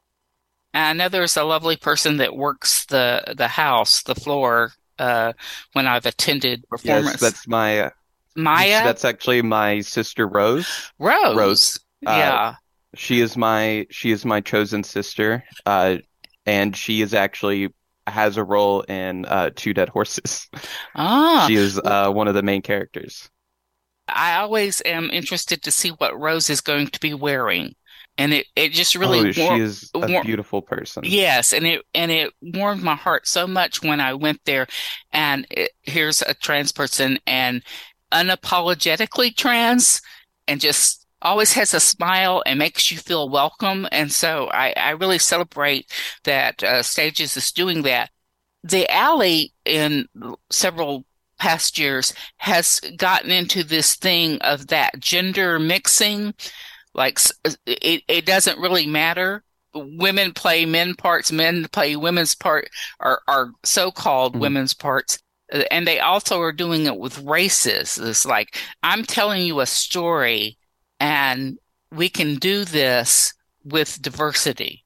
[0.72, 4.72] I know there's a lovely person that works the the house, the floor.
[4.98, 5.32] Uh,
[5.72, 7.90] when I've attended performance, yes, that's my uh,
[8.36, 8.84] Maya.
[8.84, 10.90] That's actually my sister Rose.
[10.98, 11.36] Rose.
[11.36, 11.80] Rose.
[12.06, 12.54] Uh, yeah.
[12.94, 15.44] She is my she is my chosen sister.
[15.66, 15.98] Uh,
[16.46, 17.72] and she is actually
[18.10, 20.48] has a role in uh, Two Dead Horses.
[20.94, 23.30] Ah, she is uh, one of the main characters.
[24.08, 27.74] I always am interested to see what Rose is going to be wearing,
[28.18, 31.04] and it, it just really oh, she is a war- beautiful person.
[31.04, 34.66] Yes, and it and it warmed my heart so much when I went there,
[35.12, 37.62] and it, here's a trans person and
[38.12, 40.00] unapologetically trans,
[40.48, 43.86] and just always has a smile and makes you feel welcome.
[43.92, 45.92] And so I, I really celebrate
[46.24, 48.10] that uh, Stages is doing that.
[48.62, 50.06] The alley in
[50.50, 51.04] several
[51.38, 56.34] past years has gotten into this thing of that gender mixing.
[56.94, 57.18] Like
[57.66, 59.42] it, it doesn't really matter.
[59.72, 64.42] Women play men parts, men play women's part, are, are so-called mm-hmm.
[64.42, 65.18] women's parts
[65.70, 67.98] and they also are doing it with races.
[67.98, 70.56] It's like I'm telling you a story
[71.00, 71.58] and
[71.90, 73.34] we can do this
[73.64, 74.84] with diversity.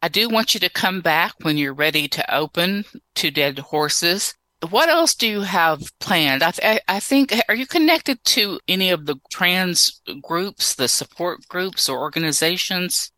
[0.00, 2.84] I do want you to come back when you're ready to open
[3.16, 4.34] to Dead Horses.
[4.70, 6.42] What else do you have planned?
[6.42, 11.88] I, I think, are you connected to any of the trans groups, the support groups
[11.88, 13.12] or organizations?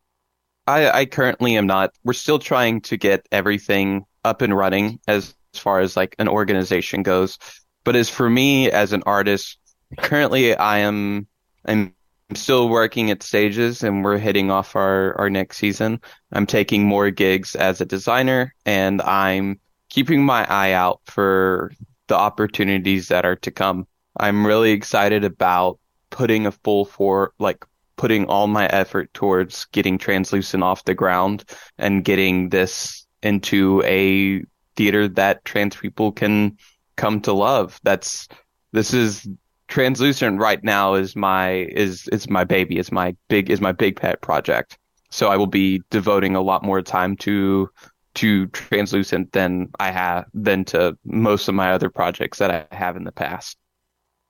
[0.66, 1.92] I, I currently am not.
[2.04, 6.28] We're still trying to get everything up and running as, as far as like an
[6.28, 7.38] organization goes.
[7.84, 9.58] But as for me as an artist,
[9.98, 11.26] currently I am
[11.64, 11.94] I'm
[12.30, 16.00] I'm still working at stages and we're hitting off our, our next season.
[16.32, 21.72] I'm taking more gigs as a designer and I'm keeping my eye out for
[22.08, 23.86] the opportunities that are to come.
[24.18, 25.78] I'm really excited about
[26.10, 27.64] putting a full for like
[27.96, 31.44] putting all my effort towards getting translucent off the ground
[31.78, 34.44] and getting this into a
[34.76, 36.58] theater that trans people can
[36.96, 37.80] come to love.
[37.82, 38.28] That's
[38.72, 39.26] this is
[39.68, 43.96] translucent right now is my is is my baby is my big is my big
[43.96, 44.78] pet project
[45.10, 47.68] so i will be devoting a lot more time to
[48.14, 52.96] to translucent than i have than to most of my other projects that i have
[52.96, 53.58] in the past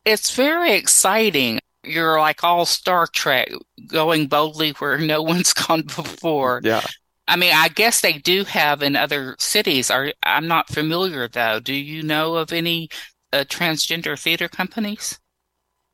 [0.04, 1.60] It's very exciting.
[1.84, 3.50] You're like all Star Trek,
[3.86, 6.62] going boldly where no one's gone before.
[6.62, 6.86] yeah
[7.28, 9.90] I mean, I guess they do have in other cities.
[9.90, 11.60] Are I'm not familiar though.
[11.60, 12.88] Do you know of any
[13.32, 15.18] uh, transgender theater companies?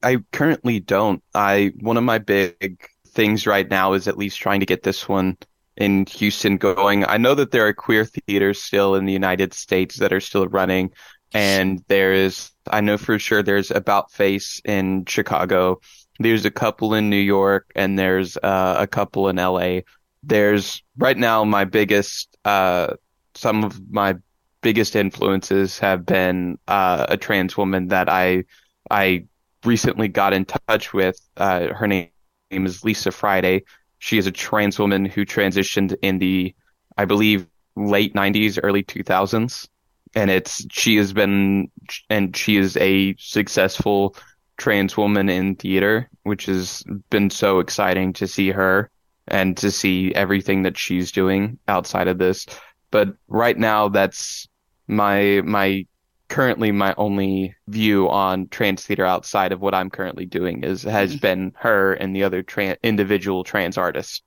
[0.05, 1.23] I currently don't.
[1.35, 5.09] I one of my big things right now is at least trying to get this
[5.09, 5.39] one
[5.77, 7.05] in Houston going.
[7.05, 10.47] I know that there are queer theaters still in the United States that are still
[10.49, 10.91] running,
[11.33, 15.81] and there is I know for sure there's About Face in Chicago.
[16.21, 19.81] There's a couple in New York, and there's uh, a couple in LA.
[20.23, 22.95] There's right now my biggest uh,
[23.35, 24.17] some of my
[24.63, 28.45] biggest influences have been uh, a trans woman that I
[28.91, 29.27] I
[29.65, 31.19] recently got in touch with.
[31.37, 32.11] Uh, her name
[32.51, 33.65] is Lisa Friday.
[33.99, 36.55] She is a trans woman who transitioned in the,
[36.97, 37.47] I believe,
[37.77, 39.69] late 90s, early 2000s.
[40.15, 41.71] And it's, she has been,
[42.09, 44.17] and she is a successful
[44.57, 48.91] trans woman in theater, which has been so exciting to see her
[49.27, 52.47] and to see everything that she's doing outside of this.
[52.91, 54.47] But right now, that's
[54.87, 55.87] my, my
[56.29, 61.17] currently my only view on trans theater outside of what I'm currently doing is has
[61.17, 64.23] been her and the other tran individual trans artists.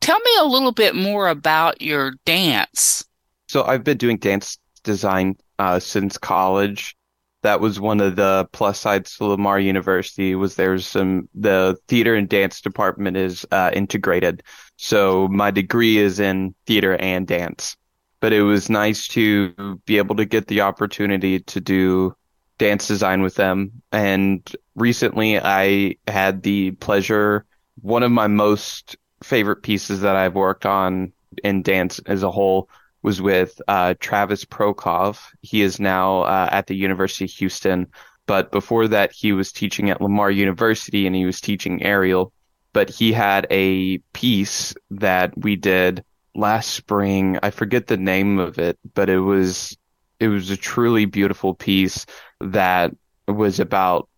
[0.00, 3.04] Tell me a little bit more about your dance.
[3.48, 6.96] So I've been doing dance design uh, since college.
[7.42, 12.14] That was one of the plus sides to Lamar University was there's some the theater
[12.14, 14.42] and dance department is uh, integrated.
[14.76, 17.76] So my degree is in theater and dance
[18.20, 22.14] but it was nice to be able to get the opportunity to do
[22.58, 23.82] dance design with them.
[23.90, 27.46] And recently I had the pleasure,
[27.80, 31.12] one of my most favorite pieces that I've worked on
[31.42, 32.68] in dance as a whole
[33.02, 35.32] was with uh, Travis Prokov.
[35.40, 37.86] He is now uh, at the University of Houston,
[38.26, 42.32] but before that he was teaching at Lamar University and he was teaching aerial.
[42.74, 46.04] But he had a piece that we did
[46.34, 47.38] last spring.
[47.42, 49.76] I forget the name of it, but it was
[50.18, 52.06] it was a truly beautiful piece
[52.40, 52.92] that
[53.26, 54.08] was about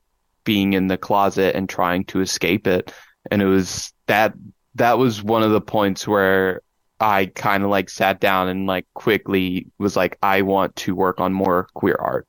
[0.44, 2.92] being in the closet and trying to escape it.
[3.30, 4.34] And it was that
[4.74, 6.62] that was one of the points where
[7.00, 11.20] I kind of like sat down and like quickly was like, I want to work
[11.20, 12.26] on more queer art.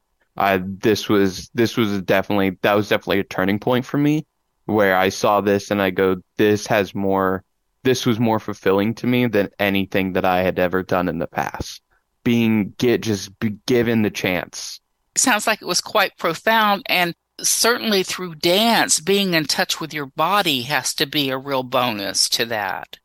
[0.62, 4.26] This was this was definitely that was definitely a turning point for me
[4.66, 7.44] where I saw this and I go, this has more
[7.84, 11.28] this was more fulfilling to me than anything that I had ever done in the
[11.28, 11.82] past.
[12.24, 14.80] Being get just be given the chance.
[15.16, 20.06] Sounds like it was quite profound and certainly through dance, being in touch with your
[20.06, 22.98] body has to be a real bonus to that.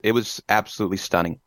[0.00, 1.40] It was absolutely stunning.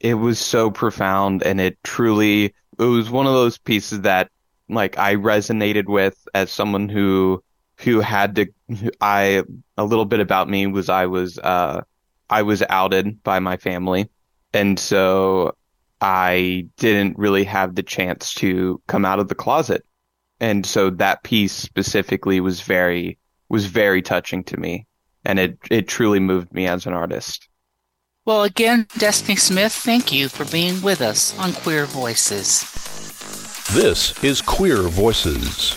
[0.00, 4.30] It was so profound and it truly it was one of those pieces that
[4.68, 7.42] like I resonated with as someone who
[7.78, 8.46] who had to
[9.00, 9.42] I
[9.76, 11.82] a little bit about me was I was uh
[12.30, 14.08] I was outed by my family.
[14.52, 15.56] And so
[16.00, 19.84] I didn't really have the chance to come out of the closet.
[20.40, 23.18] And so that piece specifically was very,
[23.48, 24.86] was very touching to me.
[25.24, 27.48] And it, it truly moved me as an artist.
[28.24, 32.62] Well, again, Destiny Smith, thank you for being with us on Queer Voices.
[33.72, 35.74] This is Queer Voices.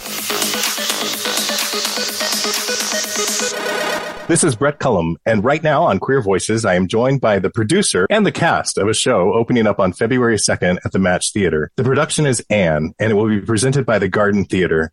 [4.28, 7.50] This is Brett Cullum, and right now on Queer Voices, I am joined by the
[7.50, 11.34] producer and the cast of a show opening up on February 2nd at the Match
[11.34, 11.72] Theater.
[11.76, 14.92] The production is Ann, and it will be presented by the Garden Theater.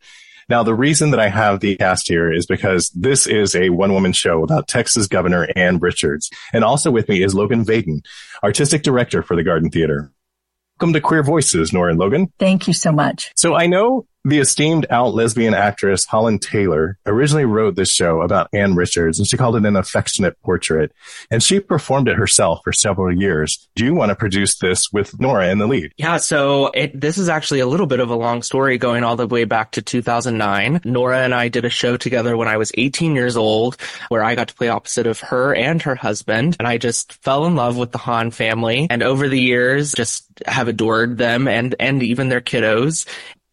[0.49, 3.93] Now, the reason that I have the cast here is because this is a one
[3.93, 6.31] woman show about Texas Governor Ann Richards.
[6.55, 8.01] And also with me is Logan Vaden,
[8.43, 10.11] artistic director for the Garden Theater.
[10.81, 12.33] Welcome to Queer Voices, Nora and Logan.
[12.39, 13.33] Thank you so much.
[13.35, 18.49] So I know the esteemed out lesbian actress Holland Taylor originally wrote this show about
[18.53, 20.91] Ann Richards and she called it an affectionate portrait.
[21.31, 23.69] And she performed it herself for several years.
[23.77, 25.93] Do you want to produce this with Nora in the lead?
[25.97, 29.15] Yeah, so it, this is actually a little bit of a long story going all
[29.15, 30.81] the way back to 2009.
[30.85, 33.77] Nora and I did a show together when I was 18 years old
[34.09, 36.57] where I got to play opposite of her and her husband.
[36.59, 40.27] And I just fell in love with the Hahn family and over the years just
[40.47, 43.07] have adored them and, and even their kiddos.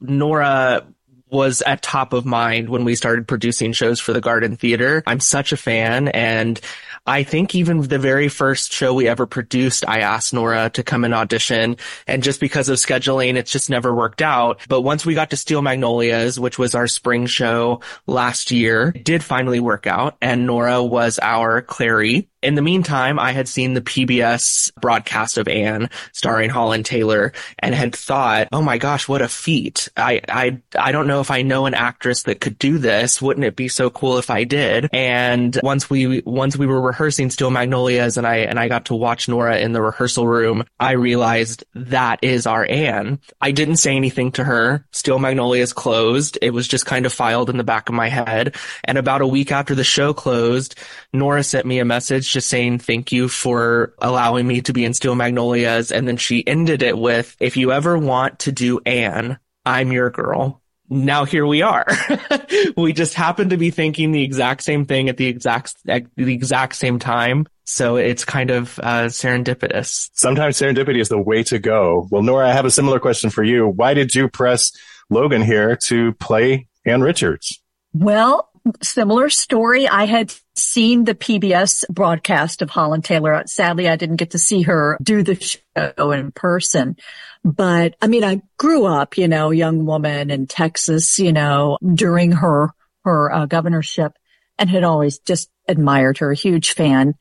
[0.03, 0.85] Nora
[1.29, 5.01] was at top of mind when we started producing shows for the Garden Theater.
[5.07, 6.61] I'm such a fan and
[7.05, 11.03] I think even the very first show we ever produced, I asked Nora to come
[11.03, 11.75] and audition.
[12.07, 14.61] And just because of scheduling, it's just never worked out.
[14.69, 19.03] But once we got to Steel Magnolias, which was our spring show last year, it
[19.03, 20.15] did finally work out.
[20.21, 22.29] And Nora was our Clairee.
[22.43, 27.73] In the meantime, I had seen the PBS broadcast of Ann starring Holland Taylor and
[27.73, 29.87] had thought, oh my gosh, what a feat.
[29.95, 33.21] I, I, I don't know if I know an actress that could do this.
[33.21, 34.89] Wouldn't it be so cool if I did?
[34.91, 38.95] And once we, once we were rehearsing Steel Magnolias and I, and I got to
[38.95, 43.21] watch Nora in the rehearsal room, I realized that is our Ann.
[43.39, 44.85] I didn't say anything to her.
[44.91, 46.37] Steel Magnolias closed.
[46.41, 48.57] It was just kind of filed in the back of my head.
[48.83, 50.75] And about a week after the show closed,
[51.13, 54.93] Nora sent me a message just saying thank you for allowing me to be in
[54.93, 55.91] Steel Magnolias.
[55.91, 60.09] And then she ended it with, if you ever want to do Ann, I'm your
[60.09, 60.61] girl.
[60.89, 61.87] Now here we are.
[62.77, 66.33] we just happen to be thinking the exact same thing at the exact, at the
[66.33, 67.47] exact same time.
[67.63, 70.09] So it's kind of uh, serendipitous.
[70.13, 72.07] Sometimes serendipity is the way to go.
[72.11, 73.67] Well, Nora, I have a similar question for you.
[73.67, 74.71] Why did you press
[75.09, 77.61] Logan here to play Ann Richards?
[77.93, 78.49] Well,
[78.81, 79.87] similar story.
[79.87, 83.43] I had seen the PBS broadcast of Holland Taylor.
[83.45, 86.97] Sadly, I didn't get to see her do the show in person.
[87.43, 92.31] But I mean, I grew up, you know, young woman in Texas, you know, during
[92.33, 92.69] her,
[93.03, 94.13] her uh, governorship
[94.57, 97.15] and had always just admired her, a huge fan.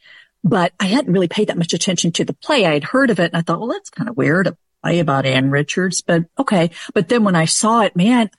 [0.44, 2.66] But I hadn't really paid that much attention to the play.
[2.66, 4.48] I had heard of it and I thought, well, that's kind of weird.
[4.48, 6.70] A play about Ann Richards, but okay.
[6.94, 8.30] But then when I saw it, man,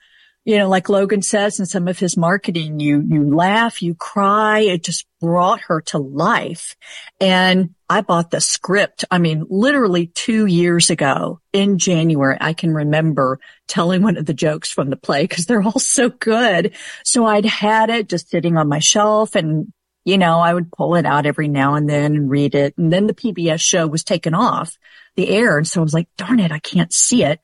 [0.44, 4.60] you know, like Logan says in some of his marketing, you, you laugh, you cry.
[4.60, 6.76] It just brought her to life.
[7.18, 9.06] And I bought the script.
[9.10, 14.34] I mean, literally two years ago in January, I can remember telling one of the
[14.34, 16.74] jokes from the play because they're all so good.
[17.04, 19.72] So I'd had it just sitting on my shelf and
[20.04, 22.76] you know, I would pull it out every now and then and read it.
[22.76, 24.76] And then the PBS show was taken off
[25.16, 25.56] the air.
[25.56, 27.40] And so I was like, darn it, I can't see it.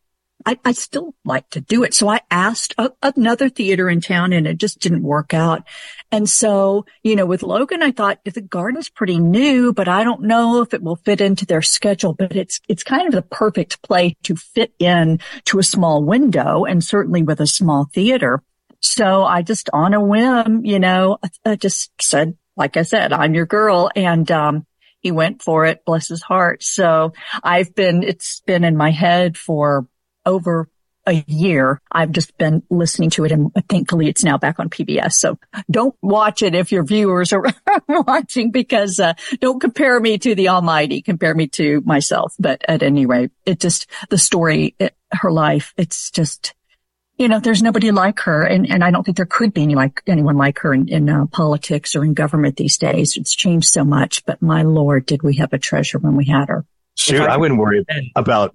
[0.47, 1.95] I, I still like to do it.
[1.95, 5.64] So I asked a, another theater in town and it just didn't work out.
[6.11, 10.22] And so, you know, with Logan, I thought the garden's pretty new, but I don't
[10.22, 13.82] know if it will fit into their schedule, but it's, it's kind of the perfect
[13.82, 18.43] play to fit in to a small window and certainly with a small theater.
[18.80, 23.34] So I just on a whim, you know, I just said, like I said, I'm
[23.34, 23.91] your girl.
[23.95, 24.66] And, um,
[25.01, 26.62] he went for it, bless his heart.
[26.62, 29.86] So I've been, it's been in my head for
[30.30, 30.68] over
[31.06, 31.80] a year.
[31.90, 35.12] I've just been listening to it and thankfully it's now back on PBS.
[35.14, 35.38] So
[35.70, 37.44] don't watch it if your viewers are
[37.88, 42.34] watching because, uh, don't compare me to the almighty, compare me to myself.
[42.38, 46.54] But at any rate, it just, the story, it, her life, it's just,
[47.16, 48.42] you know, there's nobody like her.
[48.42, 51.08] And, and I don't think there could be any like anyone like her in, in
[51.08, 53.16] uh, politics or in government these days.
[53.16, 56.48] It's changed so much, but my Lord, did we have a treasure when we had
[56.48, 56.64] her.
[56.96, 58.54] Shoot, I, I wouldn't worry about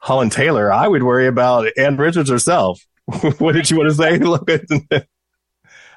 [0.00, 2.84] Holland Taylor, I would worry about Ann Richards herself.
[3.38, 5.06] what did you want to say?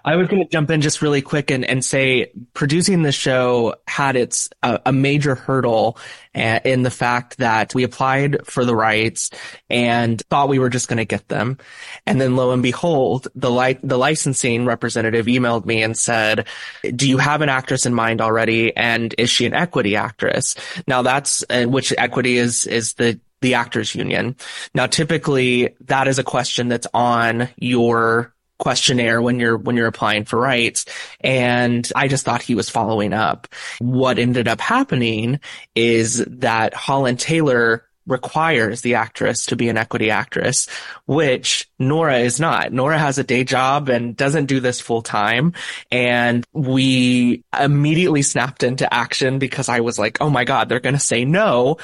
[0.06, 3.76] I was going to jump in just really quick and, and say producing the show
[3.88, 5.98] had its uh, a major hurdle
[6.36, 9.30] uh, in the fact that we applied for the rights
[9.70, 11.58] and thought we were just going to get them.
[12.06, 16.48] And then lo and behold, the li- the licensing representative emailed me and said,
[16.96, 18.76] do you have an actress in mind already?
[18.76, 20.56] And is she an equity actress?
[20.86, 24.36] Now that's, uh, which equity is, is the the actors union.
[24.74, 30.24] Now, typically that is a question that's on your questionnaire when you're when you're applying
[30.24, 30.86] for rights
[31.20, 33.48] and I just thought he was following up.
[33.80, 35.42] What ended up happening
[35.76, 40.68] is that Holland Taylor requires the actress to be an equity actress,
[41.06, 42.74] which Nora is not.
[42.74, 45.54] Nora has a day job and doesn't do this full time.
[45.92, 50.96] And we immediately snapped into action because I was like, Oh my God, they're going
[50.96, 51.78] to say no.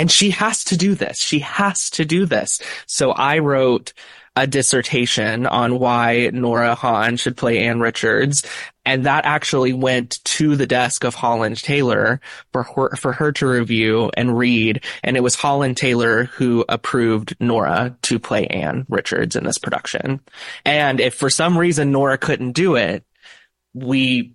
[0.00, 1.18] And she has to do this.
[1.18, 2.58] She has to do this.
[2.86, 3.92] So I wrote
[4.34, 8.46] a dissertation on why Nora Hahn should play Ann Richards.
[8.86, 13.46] And that actually went to the desk of Holland Taylor for her, for her to
[13.46, 14.84] review and read.
[15.04, 20.20] And it was Holland Taylor who approved Nora to play Ann Richards in this production.
[20.64, 23.04] And if for some reason Nora couldn't do it,
[23.74, 24.32] we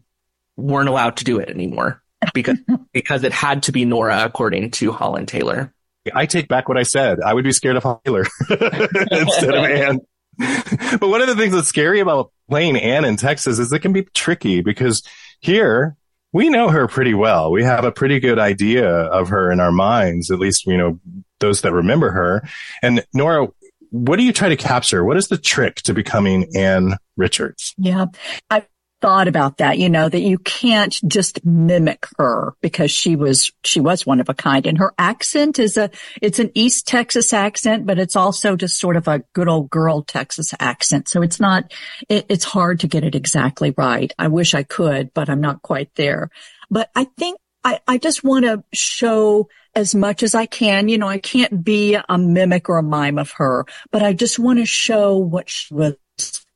[0.57, 2.03] weren't allowed to do it anymore
[2.34, 2.57] because
[2.93, 5.74] because it had to be Nora according to Holland Taylor.
[6.13, 7.20] I take back what I said.
[7.20, 9.99] I would be scared of Taylor instead of Ann.
[10.38, 13.93] but one of the things that's scary about playing Ann in Texas is it can
[13.93, 15.01] be tricky because
[15.39, 15.95] here
[16.32, 17.51] we know her pretty well.
[17.51, 20.99] We have a pretty good idea of her in our minds, at least, you know,
[21.39, 22.47] those that remember her.
[22.82, 23.47] And Nora,
[23.89, 25.03] what do you try to capture?
[25.03, 27.74] What is the trick to becoming Ann Richards?
[27.78, 28.07] Yeah.
[28.49, 28.66] I
[29.05, 33.79] thought about that, you know, that you can't just mimic her because she was, she
[33.79, 35.91] was one of a kind and her accent is a,
[36.23, 40.01] it's an East Texas accent, but it's also just sort of a good old girl
[40.01, 41.07] Texas accent.
[41.07, 41.71] So it's not,
[42.09, 44.11] it, it's hard to get it exactly right.
[44.17, 46.31] I wish I could, but I'm not quite there.
[46.71, 50.89] But I think I, I just want to show as much as I can.
[50.89, 54.39] You know, I can't be a mimic or a mime of her, but I just
[54.39, 55.93] want to show what she was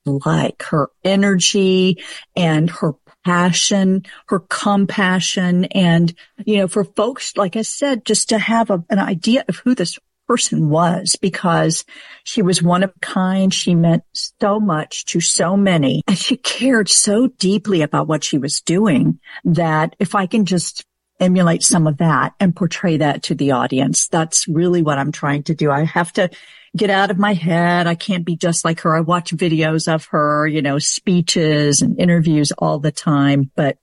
[0.06, 2.04] like, her energy
[2.36, 2.94] and her
[3.26, 5.66] passion, her compassion.
[5.66, 6.14] And,
[6.46, 9.76] you know, for folks, like I said, just to have a, an idea of who
[9.76, 11.86] this person was because
[12.24, 13.54] she was one of kind.
[13.54, 18.38] She meant so much to so many and she cared so deeply about what she
[18.38, 20.86] was doing that if I can just
[21.20, 24.08] emulate some of that and portray that to the audience.
[24.08, 25.72] That's really what I'm trying to do.
[25.72, 26.30] I have to
[26.76, 27.88] get out of my head.
[27.88, 28.96] I can't be just like her.
[28.96, 33.78] I watch videos of her, you know, speeches and interviews all the time, but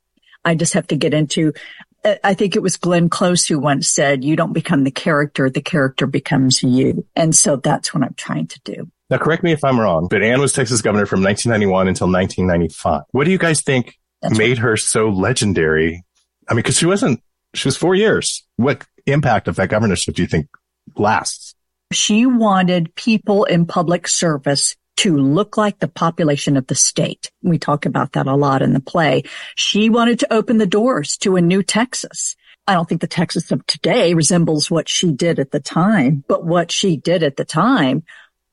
[0.44, 1.52] I just have to get into
[2.06, 5.50] uh, I think it was Glenn Close who once said, you don't become the character,
[5.50, 7.04] the character becomes you.
[7.16, 8.90] And so that's what I'm trying to do.
[9.10, 13.02] Now, correct me if I'm wrong, but Ann was Texas governor from 1991 until 1995.
[13.10, 14.58] What do you guys think that's made right.
[14.58, 16.04] her so legendary?
[16.48, 17.20] I mean, cause she wasn't
[17.54, 18.44] she was four years.
[18.56, 20.48] What impact of that governorship do you think
[20.96, 21.45] lasts?
[21.92, 27.30] She wanted people in public service to look like the population of the state.
[27.42, 29.24] We talk about that a lot in the play.
[29.54, 32.34] She wanted to open the doors to a new Texas.
[32.66, 36.44] I don't think the Texas of today resembles what she did at the time, but
[36.44, 38.02] what she did at the time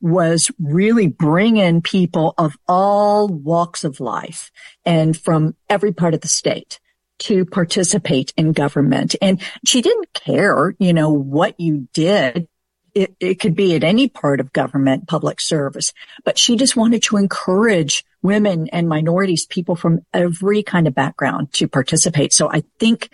[0.00, 4.50] was really bring in people of all walks of life
[4.84, 6.78] and from every part of the state
[7.18, 9.16] to participate in government.
[9.22, 12.48] And she didn't care, you know, what you did.
[12.94, 15.92] It, it could be at any part of government, public service,
[16.24, 21.52] but she just wanted to encourage women and minorities, people from every kind of background
[21.54, 22.32] to participate.
[22.32, 23.10] So I think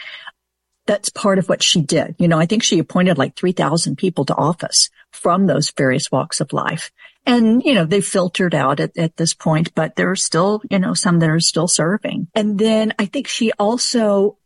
[0.87, 2.16] that's part of what she did.
[2.18, 6.41] You know, I think she appointed like 3,000 people to office from those various walks
[6.41, 6.91] of life.
[7.26, 10.78] And, you know, they filtered out at, at this point, but there are still, you
[10.78, 12.28] know, some that are still serving.
[12.35, 14.39] And then I think she also,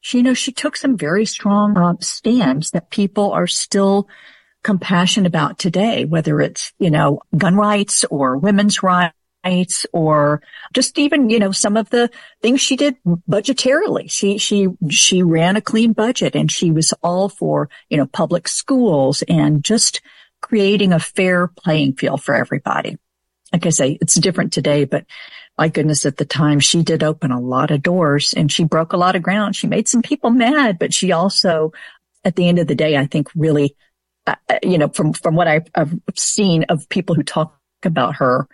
[0.00, 4.08] she, you know, she took some very strong uh, stands that people are still
[4.62, 10.40] compassionate about today, whether it's, you know, gun rights or women's rights or
[10.72, 12.10] just even, you know, some of the
[12.40, 12.96] things she did
[13.28, 14.10] budgetarily.
[14.10, 18.46] She, she, she ran a clean budget and she was all for, you know, public
[18.46, 20.00] schools and just
[20.40, 22.98] creating a fair playing field for everybody.
[23.52, 25.04] Like I say, it's different today, but
[25.58, 28.92] my goodness, at the time she did open a lot of doors and she broke
[28.92, 29.54] a lot of ground.
[29.54, 31.72] She made some people mad, but she also,
[32.24, 33.76] at the end of the day, I think really,
[34.26, 35.68] Uh, uh, you know, from, from what I've,
[36.14, 38.46] seen of people who talk about her,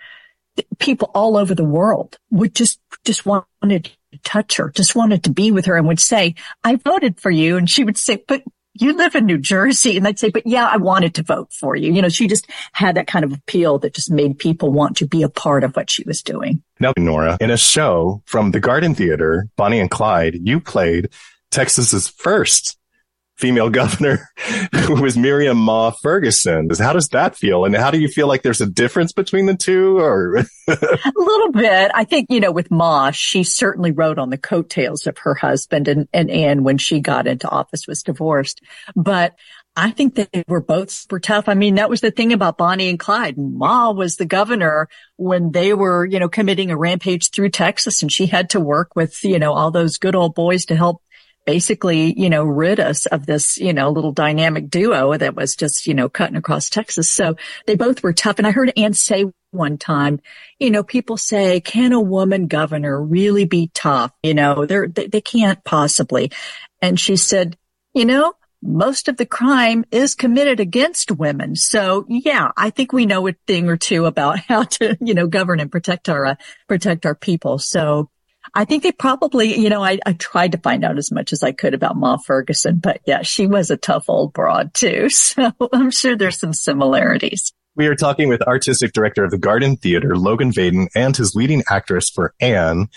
[0.79, 5.31] people all over the world would just, just wanted to touch her, just wanted to
[5.31, 7.57] be with her and would say, I voted for you.
[7.57, 8.43] And she would say, but
[8.81, 9.97] you live in New Jersey.
[9.97, 11.93] And they'd say, but yeah, I wanted to vote for you.
[11.93, 15.07] You know, she just had that kind of appeal that just made people want to
[15.07, 16.63] be a part of what she was doing.
[16.81, 21.11] Now, Nora, in a show from the Garden Theater, Bonnie and Clyde, you played
[21.51, 22.79] Texas's first
[23.39, 24.29] female governor
[24.87, 26.69] who was Miriam Ma Ferguson.
[26.79, 27.65] How does that feel?
[27.65, 30.37] And how do you feel like there's a difference between the two or?
[30.69, 31.91] a little bit.
[31.95, 35.89] I think, you know, with Ma, she certainly rode on the coattails of her husband
[35.89, 38.61] and, and Ann when she got into office was divorced.
[38.95, 39.35] But
[39.77, 41.49] I think they were both super tough.
[41.49, 43.39] I mean, that was the thing about Bonnie and Clyde.
[43.39, 48.11] Ma was the governor when they were, you know, committing a rampage through Texas and
[48.11, 51.03] she had to work with, you know, all those good old boys to help
[51.49, 55.87] basically, you know, rid us of this, you know, little dynamic duo that was just,
[55.87, 57.11] you know, cutting across Texas.
[57.11, 57.37] So
[57.67, 58.37] they both were tough.
[58.37, 60.21] And I heard Ann say one time,
[60.59, 64.13] you know, people say, can a woman governor really be tough?
[64.23, 66.33] You know, they're, they, they can't possibly.
[66.83, 67.57] And she said,
[67.95, 71.57] you know, most of the crime is committed against women.
[71.57, 75.27] So yeah, I think we know a thing or two about how to, you know,
[75.27, 76.35] govern and protect our, uh,
[76.69, 77.59] protect our people.
[77.59, 78.11] So
[78.55, 81.43] I think they probably, you know, I, I tried to find out as much as
[81.43, 85.09] I could about Ma Ferguson, but yeah, she was a tough old broad too.
[85.19, 87.53] So I'm sure there's some similarities.
[87.75, 91.63] We are talking with artistic director of the Garden Theater, Logan Vaden, and his leading
[91.69, 92.89] actress for Ann,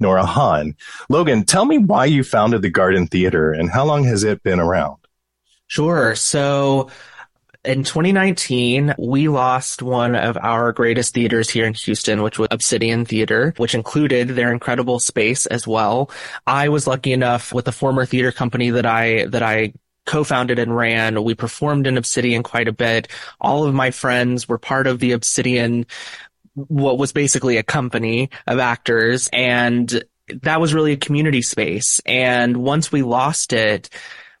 [0.00, 0.74] Nora Hahn.
[1.08, 4.60] Logan, tell me why you founded the Garden Theater and how long has it been
[4.60, 4.98] around?
[5.66, 6.14] Sure.
[6.14, 6.90] So
[7.64, 13.04] in 2019, we lost one of our greatest theaters here in Houston, which was Obsidian
[13.04, 16.10] Theater, which included their incredible space as well.
[16.46, 19.72] I was lucky enough with the former theater company that I, that I
[20.06, 21.24] co-founded and ran.
[21.24, 23.08] We performed in Obsidian quite a bit.
[23.40, 25.86] All of my friends were part of the Obsidian
[26.56, 30.04] what was basically a company of actors and
[30.42, 32.00] that was really a community space.
[32.06, 33.90] And once we lost it,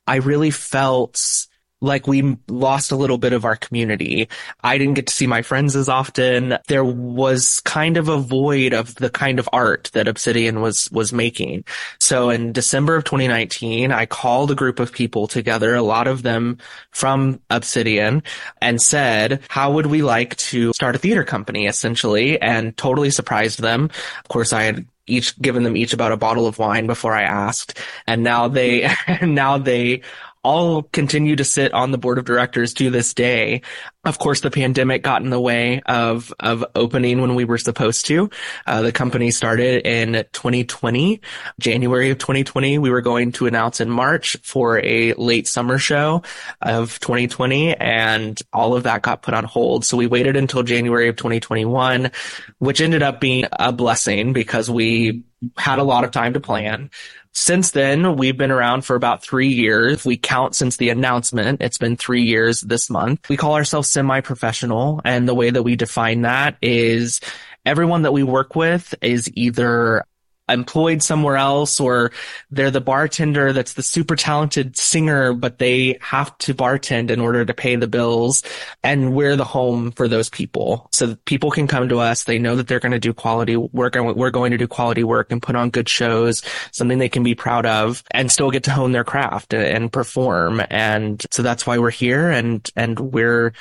[0.06, 1.46] I really felt
[1.84, 4.28] like we lost a little bit of our community.
[4.62, 6.58] I didn't get to see my friends as often.
[6.68, 11.12] There was kind of a void of the kind of art that Obsidian was, was
[11.12, 11.64] making.
[12.00, 16.22] So in December of 2019, I called a group of people together, a lot of
[16.22, 16.58] them
[16.90, 18.22] from Obsidian
[18.60, 23.60] and said, how would we like to start a theater company essentially and totally surprised
[23.60, 23.84] them.
[23.84, 27.22] Of course, I had each given them each about a bottle of wine before I
[27.22, 27.78] asked.
[28.06, 28.90] And now they,
[29.22, 30.02] now they
[30.44, 33.62] all continue to sit on the board of directors to this day.
[34.04, 38.04] Of course, the pandemic got in the way of, of opening when we were supposed
[38.06, 38.28] to.
[38.66, 41.22] Uh, the company started in 2020,
[41.58, 42.78] January of 2020.
[42.78, 46.22] We were going to announce in March for a late summer show
[46.60, 49.86] of 2020 and all of that got put on hold.
[49.86, 52.10] So we waited until January of 2021,
[52.58, 55.24] which ended up being a blessing because we
[55.56, 56.90] had a lot of time to plan.
[57.36, 59.94] Since then, we've been around for about three years.
[59.94, 63.28] If we count since the announcement, it's been three years this month.
[63.28, 65.00] We call ourselves semi-professional.
[65.04, 67.20] And the way that we define that is
[67.66, 70.04] everyone that we work with is either
[70.48, 72.12] employed somewhere else or
[72.50, 77.44] they're the bartender that's the super talented singer, but they have to bartend in order
[77.44, 78.42] to pay the bills.
[78.82, 80.88] And we're the home for those people.
[80.92, 82.24] So people can come to us.
[82.24, 85.04] They know that they're going to do quality work and we're going to do quality
[85.04, 86.42] work and put on good shows,
[86.72, 90.62] something they can be proud of and still get to hone their craft and perform.
[90.70, 93.52] And so that's why we're here and, and we're,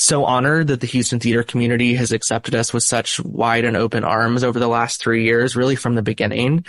[0.00, 4.04] so honored that the Houston theater community has accepted us with such wide and open
[4.04, 6.64] arms over the last three years, really from the beginning.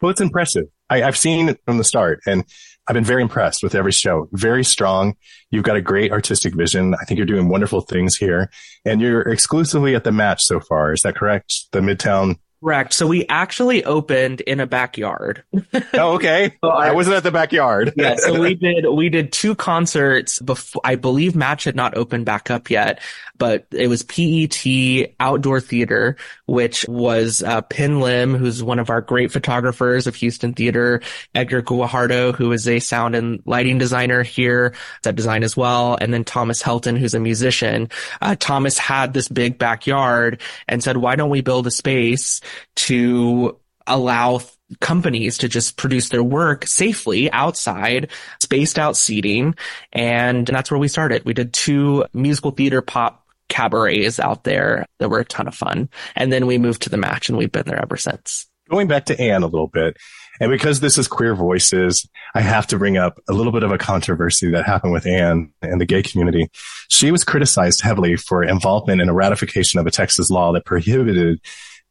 [0.00, 0.66] Well, it's impressive.
[0.88, 2.44] I, have seen it from the start and
[2.86, 4.28] I've been very impressed with every show.
[4.32, 5.14] Very strong.
[5.50, 6.94] You've got a great artistic vision.
[7.00, 8.50] I think you're doing wonderful things here
[8.84, 10.92] and you're exclusively at the match so far.
[10.92, 11.70] Is that correct?
[11.70, 12.92] The Midtown Correct.
[12.92, 15.44] So we actually opened in a backyard.
[15.94, 16.56] oh, okay.
[16.64, 17.94] so I, wasn't at the backyard.
[17.96, 18.16] yeah.
[18.16, 22.50] So we did, we did two concerts before, I believe Match had not opened back
[22.50, 23.00] up yet,
[23.38, 29.00] but it was PET Outdoor Theater, which was uh, Pin Lim, who's one of our
[29.00, 31.00] great photographers of Houston theater,
[31.34, 36.12] Edgar Guajardo, who is a sound and lighting designer here, that design as well, and
[36.12, 37.88] then Thomas Helton, who's a musician.
[38.20, 42.42] Uh, Thomas had this big backyard and said, why don't we build a space
[42.76, 44.40] to allow
[44.80, 49.54] companies to just produce their work safely outside, spaced out seating.
[49.92, 51.24] And that's where we started.
[51.24, 55.88] We did two musical theater pop cabarets out there that were a ton of fun.
[56.14, 58.46] And then we moved to the match and we've been there ever since.
[58.70, 59.96] Going back to Ann a little bit,
[60.40, 63.72] and because this is Queer Voices, I have to bring up a little bit of
[63.72, 66.48] a controversy that happened with Ann and the gay community.
[66.88, 71.40] She was criticized heavily for involvement in a ratification of a Texas law that prohibited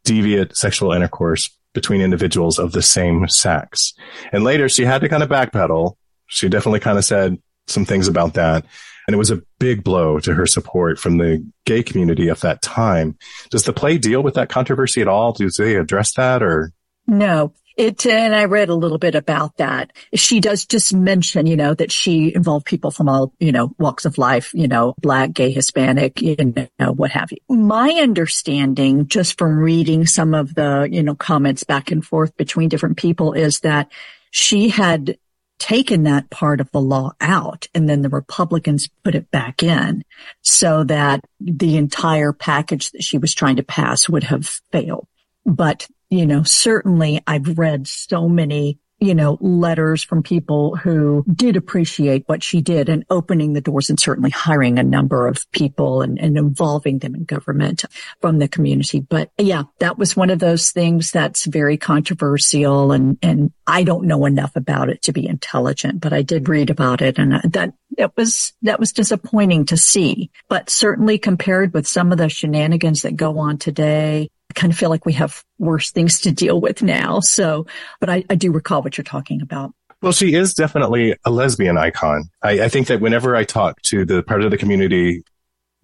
[0.05, 3.93] deviant sexual intercourse between individuals of the same sex.
[4.31, 5.95] And later she had to kind of backpedal.
[6.27, 7.37] She definitely kind of said
[7.67, 8.65] some things about that.
[9.07, 12.61] And it was a big blow to her support from the gay community of that
[12.61, 13.17] time.
[13.49, 15.31] Does the play deal with that controversy at all?
[15.31, 16.73] Do they address that or?
[17.07, 19.93] No, it, and I read a little bit about that.
[20.13, 24.03] She does just mention, you know, that she involved people from all, you know, walks
[24.03, 26.35] of life, you know, black, gay, Hispanic, you
[26.77, 27.37] know, what have you.
[27.47, 32.67] My understanding just from reading some of the, you know, comments back and forth between
[32.67, 33.89] different people is that
[34.29, 35.17] she had
[35.57, 40.03] taken that part of the law out and then the Republicans put it back in
[40.41, 45.07] so that the entire package that she was trying to pass would have failed.
[45.45, 51.55] But you know, certainly I've read so many you know, letters from people who did
[51.55, 56.01] appreciate what she did and opening the doors and certainly hiring a number of people
[56.01, 57.85] and, and, involving them in government
[58.21, 58.99] from the community.
[58.99, 64.05] But yeah, that was one of those things that's very controversial and, and I don't
[64.05, 67.41] know enough about it to be intelligent, but I did read about it and uh,
[67.45, 72.29] that it was, that was disappointing to see, but certainly compared with some of the
[72.29, 76.31] shenanigans that go on today, I kind of feel like we have worse things to
[76.31, 77.19] deal with now.
[77.19, 77.67] So,
[77.99, 79.73] but I, I do recall what you're talking about.
[80.01, 82.29] Well, she is definitely a lesbian icon.
[82.41, 85.23] I, I think that whenever I talk to the part of the community,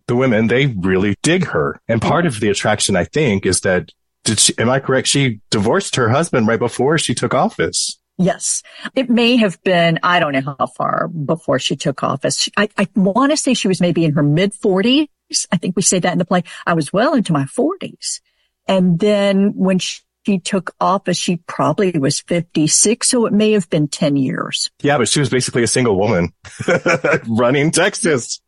[0.08, 1.80] the women, they really dig her.
[1.88, 3.92] And part of the attraction, I think, is that
[4.24, 5.08] did she, am I correct?
[5.08, 8.00] She divorced her husband right before she took office.
[8.18, 8.64] Yes.
[8.96, 12.50] It may have been, I don't know how far before she took office.
[12.56, 15.08] I, I want to say she was maybe in her mid forties.
[15.52, 16.44] I think we say that in the play.
[16.66, 18.22] I was well into my forties.
[18.68, 20.02] And then when she,
[20.44, 23.08] took office, she probably was 56.
[23.08, 24.72] So it may have been 10 years.
[24.82, 26.34] Yeah, but she was basically a single woman
[27.28, 28.42] running Texas,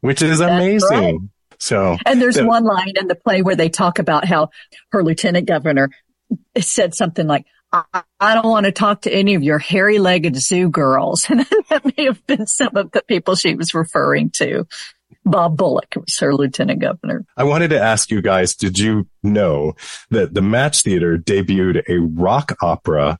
[0.00, 0.88] which is amazing.
[0.88, 1.18] Right.
[1.58, 4.50] So, And there's the- one line in the play where they talk about how
[4.92, 5.90] her lieutenant governor
[6.60, 10.36] said something like, I, I don't want to talk to any of your hairy legged
[10.36, 11.26] zoo girls.
[11.30, 14.66] And that may have been some of the people she was referring to.
[15.24, 17.24] Bob Bullock was her lieutenant governor.
[17.36, 19.74] I wanted to ask you guys, did you know
[20.10, 23.18] that the Match Theater debuted a rock opera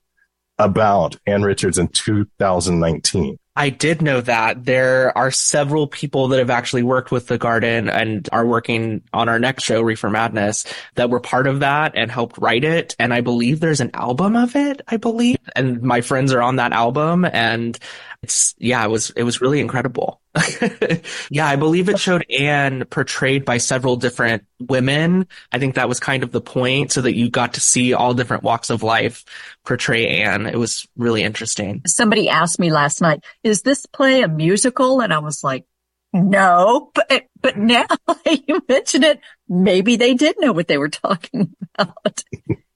[0.59, 3.38] about Ann Richards in 2019?
[3.57, 7.88] I did know that there are several people that have actually worked with the garden
[7.88, 10.64] and are working on our next show, Reefer Madness,
[10.96, 12.96] that were part of that and helped write it.
[12.98, 15.38] And I believe there's an album of it, I believe.
[15.55, 17.78] And my friends are on that album and
[18.25, 20.22] it's, yeah, it was, it was really incredible.
[21.31, 25.29] yeah, I believe it showed Ann portrayed by several different women.
[25.53, 28.14] I think that was kind of the point so that you got to see all
[28.14, 29.25] different walks of life
[29.64, 30.47] portray Ann.
[30.47, 31.83] It was really interesting.
[31.87, 35.01] Somebody asked me last night, is this play a musical?
[35.01, 35.66] And I was like,
[36.14, 37.87] no, but, but now
[38.49, 42.25] you mention it, maybe they did know what they were talking about.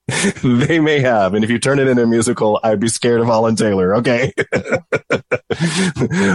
[0.42, 1.34] they may have.
[1.34, 3.96] And if you turn it into a musical, I'd be scared of Holland Taylor.
[3.96, 4.32] Okay.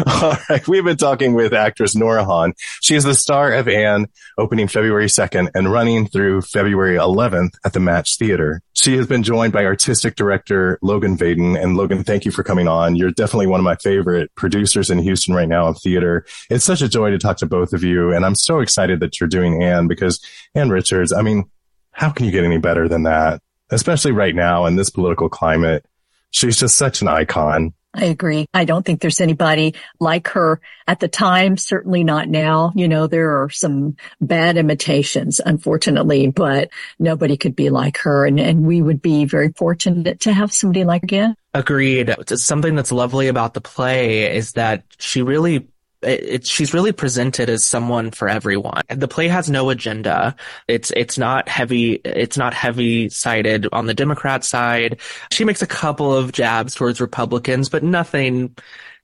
[0.05, 0.67] All right.
[0.67, 2.53] We've been talking with actress Nora Hahn.
[2.82, 4.07] She is the star of Ann
[4.38, 8.61] opening February 2nd and running through February 11th at the Match Theater.
[8.74, 11.59] She has been joined by artistic director Logan Vaden.
[11.59, 12.95] And Logan, thank you for coming on.
[12.95, 16.26] You're definitely one of my favorite producers in Houston right now of theater.
[16.51, 18.13] It's such a joy to talk to both of you.
[18.13, 21.45] And I'm so excited that you're doing Ann because Ann Richards, I mean,
[21.91, 23.41] how can you get any better than that?
[23.74, 25.86] Especially right now in this political climate.
[26.32, 27.74] She's just such an icon.
[27.95, 28.47] I agree.
[28.55, 32.71] I don't think there's anybody like her at the time, certainly not now.
[32.76, 38.26] You know, there are some bad imitations, unfortunately, but nobody could be like her.
[38.26, 41.36] And, and we would be very fortunate to have somebody like her again.
[41.53, 42.15] Agreed.
[42.28, 45.67] Something that's lovely about the play is that she really
[46.04, 48.82] it, it, she's really presented as someone for everyone.
[48.89, 50.36] The play has no agenda.
[50.68, 51.93] It's it's not heavy.
[51.93, 54.99] It's not heavy sided on the Democrat side.
[55.32, 58.56] She makes a couple of jabs towards Republicans, but nothing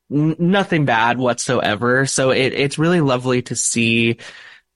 [0.10, 2.06] nothing bad whatsoever.
[2.06, 4.18] So it, it's really lovely to see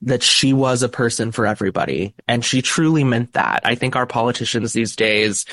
[0.02, 3.62] that she was a person for everybody, and she truly meant that.
[3.64, 5.46] I think our politicians these days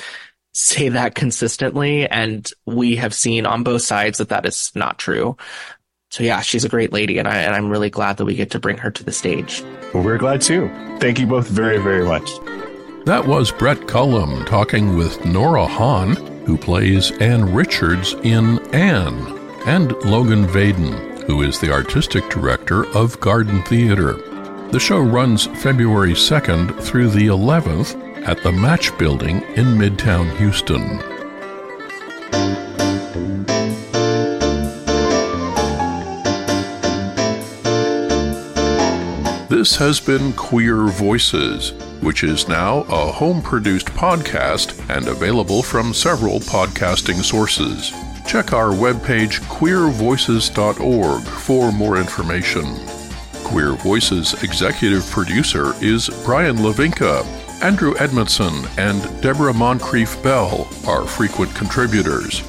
[0.53, 5.37] say that consistently, and we have seen on both sides that that is not true.
[6.11, 8.51] So yeah, she's a great lady, and I and I'm really glad that we get
[8.51, 9.63] to bring her to the stage.
[9.93, 10.67] Well, we're glad too.
[10.99, 12.29] Thank you both very, very much.
[13.05, 19.15] That was Brett Cullum talking with Nora Hahn, who plays Ann Richards in Ann,
[19.65, 24.13] and Logan Vaden, who is the artistic director of Garden Theater.
[24.71, 30.99] The show runs February 2nd through the 11th at the Match Building in Midtown Houston.
[39.61, 45.93] This has been Queer Voices, which is now a home produced podcast and available from
[45.93, 47.91] several podcasting sources.
[48.25, 52.75] Check our webpage queervoices.org for more information.
[53.43, 57.23] Queer Voices executive producer is Brian Lavinka.
[57.61, 62.41] Andrew Edmondson and Deborah Moncrief Bell are frequent contributors.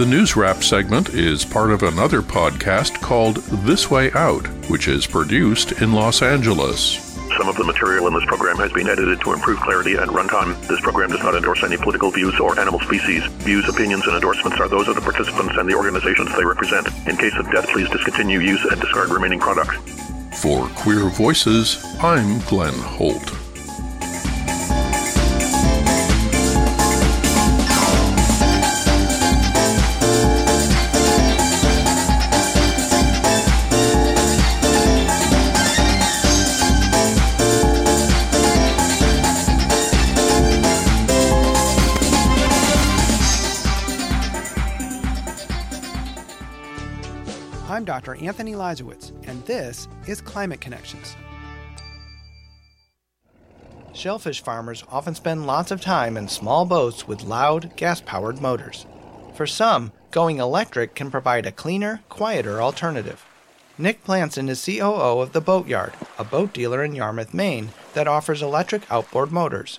[0.00, 3.36] The News Wrap segment is part of another podcast called
[3.66, 7.18] This Way Out, which is produced in Los Angeles.
[7.36, 10.58] Some of the material in this program has been edited to improve clarity and runtime.
[10.68, 13.26] This program does not endorse any political views or animal species.
[13.44, 16.86] Views, opinions, and endorsements are those of the participants and the organizations they represent.
[17.06, 19.76] In case of death, please discontinue use and discard remaining products.
[20.40, 23.39] For Queer Voices, I'm Glenn Holt.
[48.00, 48.24] Dr.
[48.24, 51.16] Anthony Leiserowitz, and this is Climate Connections.
[53.92, 58.86] Shellfish farmers often spend lots of time in small boats with loud, gas powered motors.
[59.34, 63.22] For some, going electric can provide a cleaner, quieter alternative.
[63.76, 68.40] Nick Planson is COO of The Boatyard, a boat dealer in Yarmouth, Maine, that offers
[68.40, 69.78] electric outboard motors.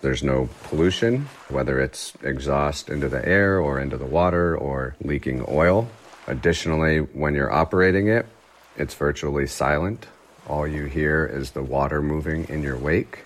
[0.00, 5.44] There's no pollution, whether it's exhaust into the air or into the water or leaking
[5.46, 5.88] oil.
[6.30, 8.24] Additionally, when you're operating it,
[8.76, 10.06] it's virtually silent.
[10.46, 13.24] All you hear is the water moving in your wake.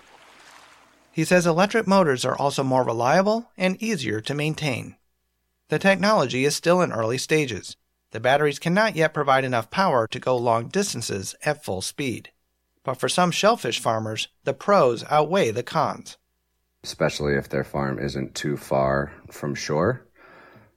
[1.13, 4.97] He says electric motors are also more reliable and easier to maintain.
[5.69, 7.77] The technology is still in early stages.
[8.13, 12.31] The batteries cannot yet provide enough power to go long distances at full speed.
[12.85, 16.17] But for some shellfish farmers, the pros outweigh the cons.
[16.83, 20.07] especially if their farm isn't too far from shore.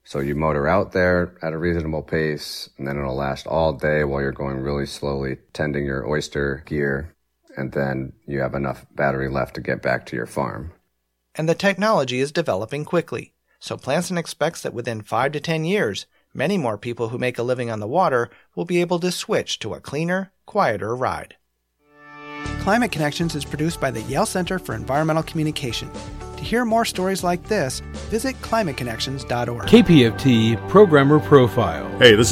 [0.08, 4.06] So you motor out there at a reasonable pace, and then it'll last all day
[4.06, 7.14] while you're going really slowly, tending your oyster gear,
[7.58, 10.72] and then you have enough battery left to get back to your farm.
[11.36, 13.34] And the technology is developing quickly.
[13.60, 17.44] So Planson expects that within 5 to 10 years, many more people who make a
[17.44, 21.36] living on the water will be able to switch to a cleaner, quieter ride.
[22.62, 25.92] Climate Connections is produced by the Yale Center for Environmental Communication.
[26.38, 27.80] To hear more stories like this,
[28.10, 29.68] visit climateconnections.org.
[29.68, 31.90] KPFT Programmer Profile.
[31.98, 32.26] Hey, this is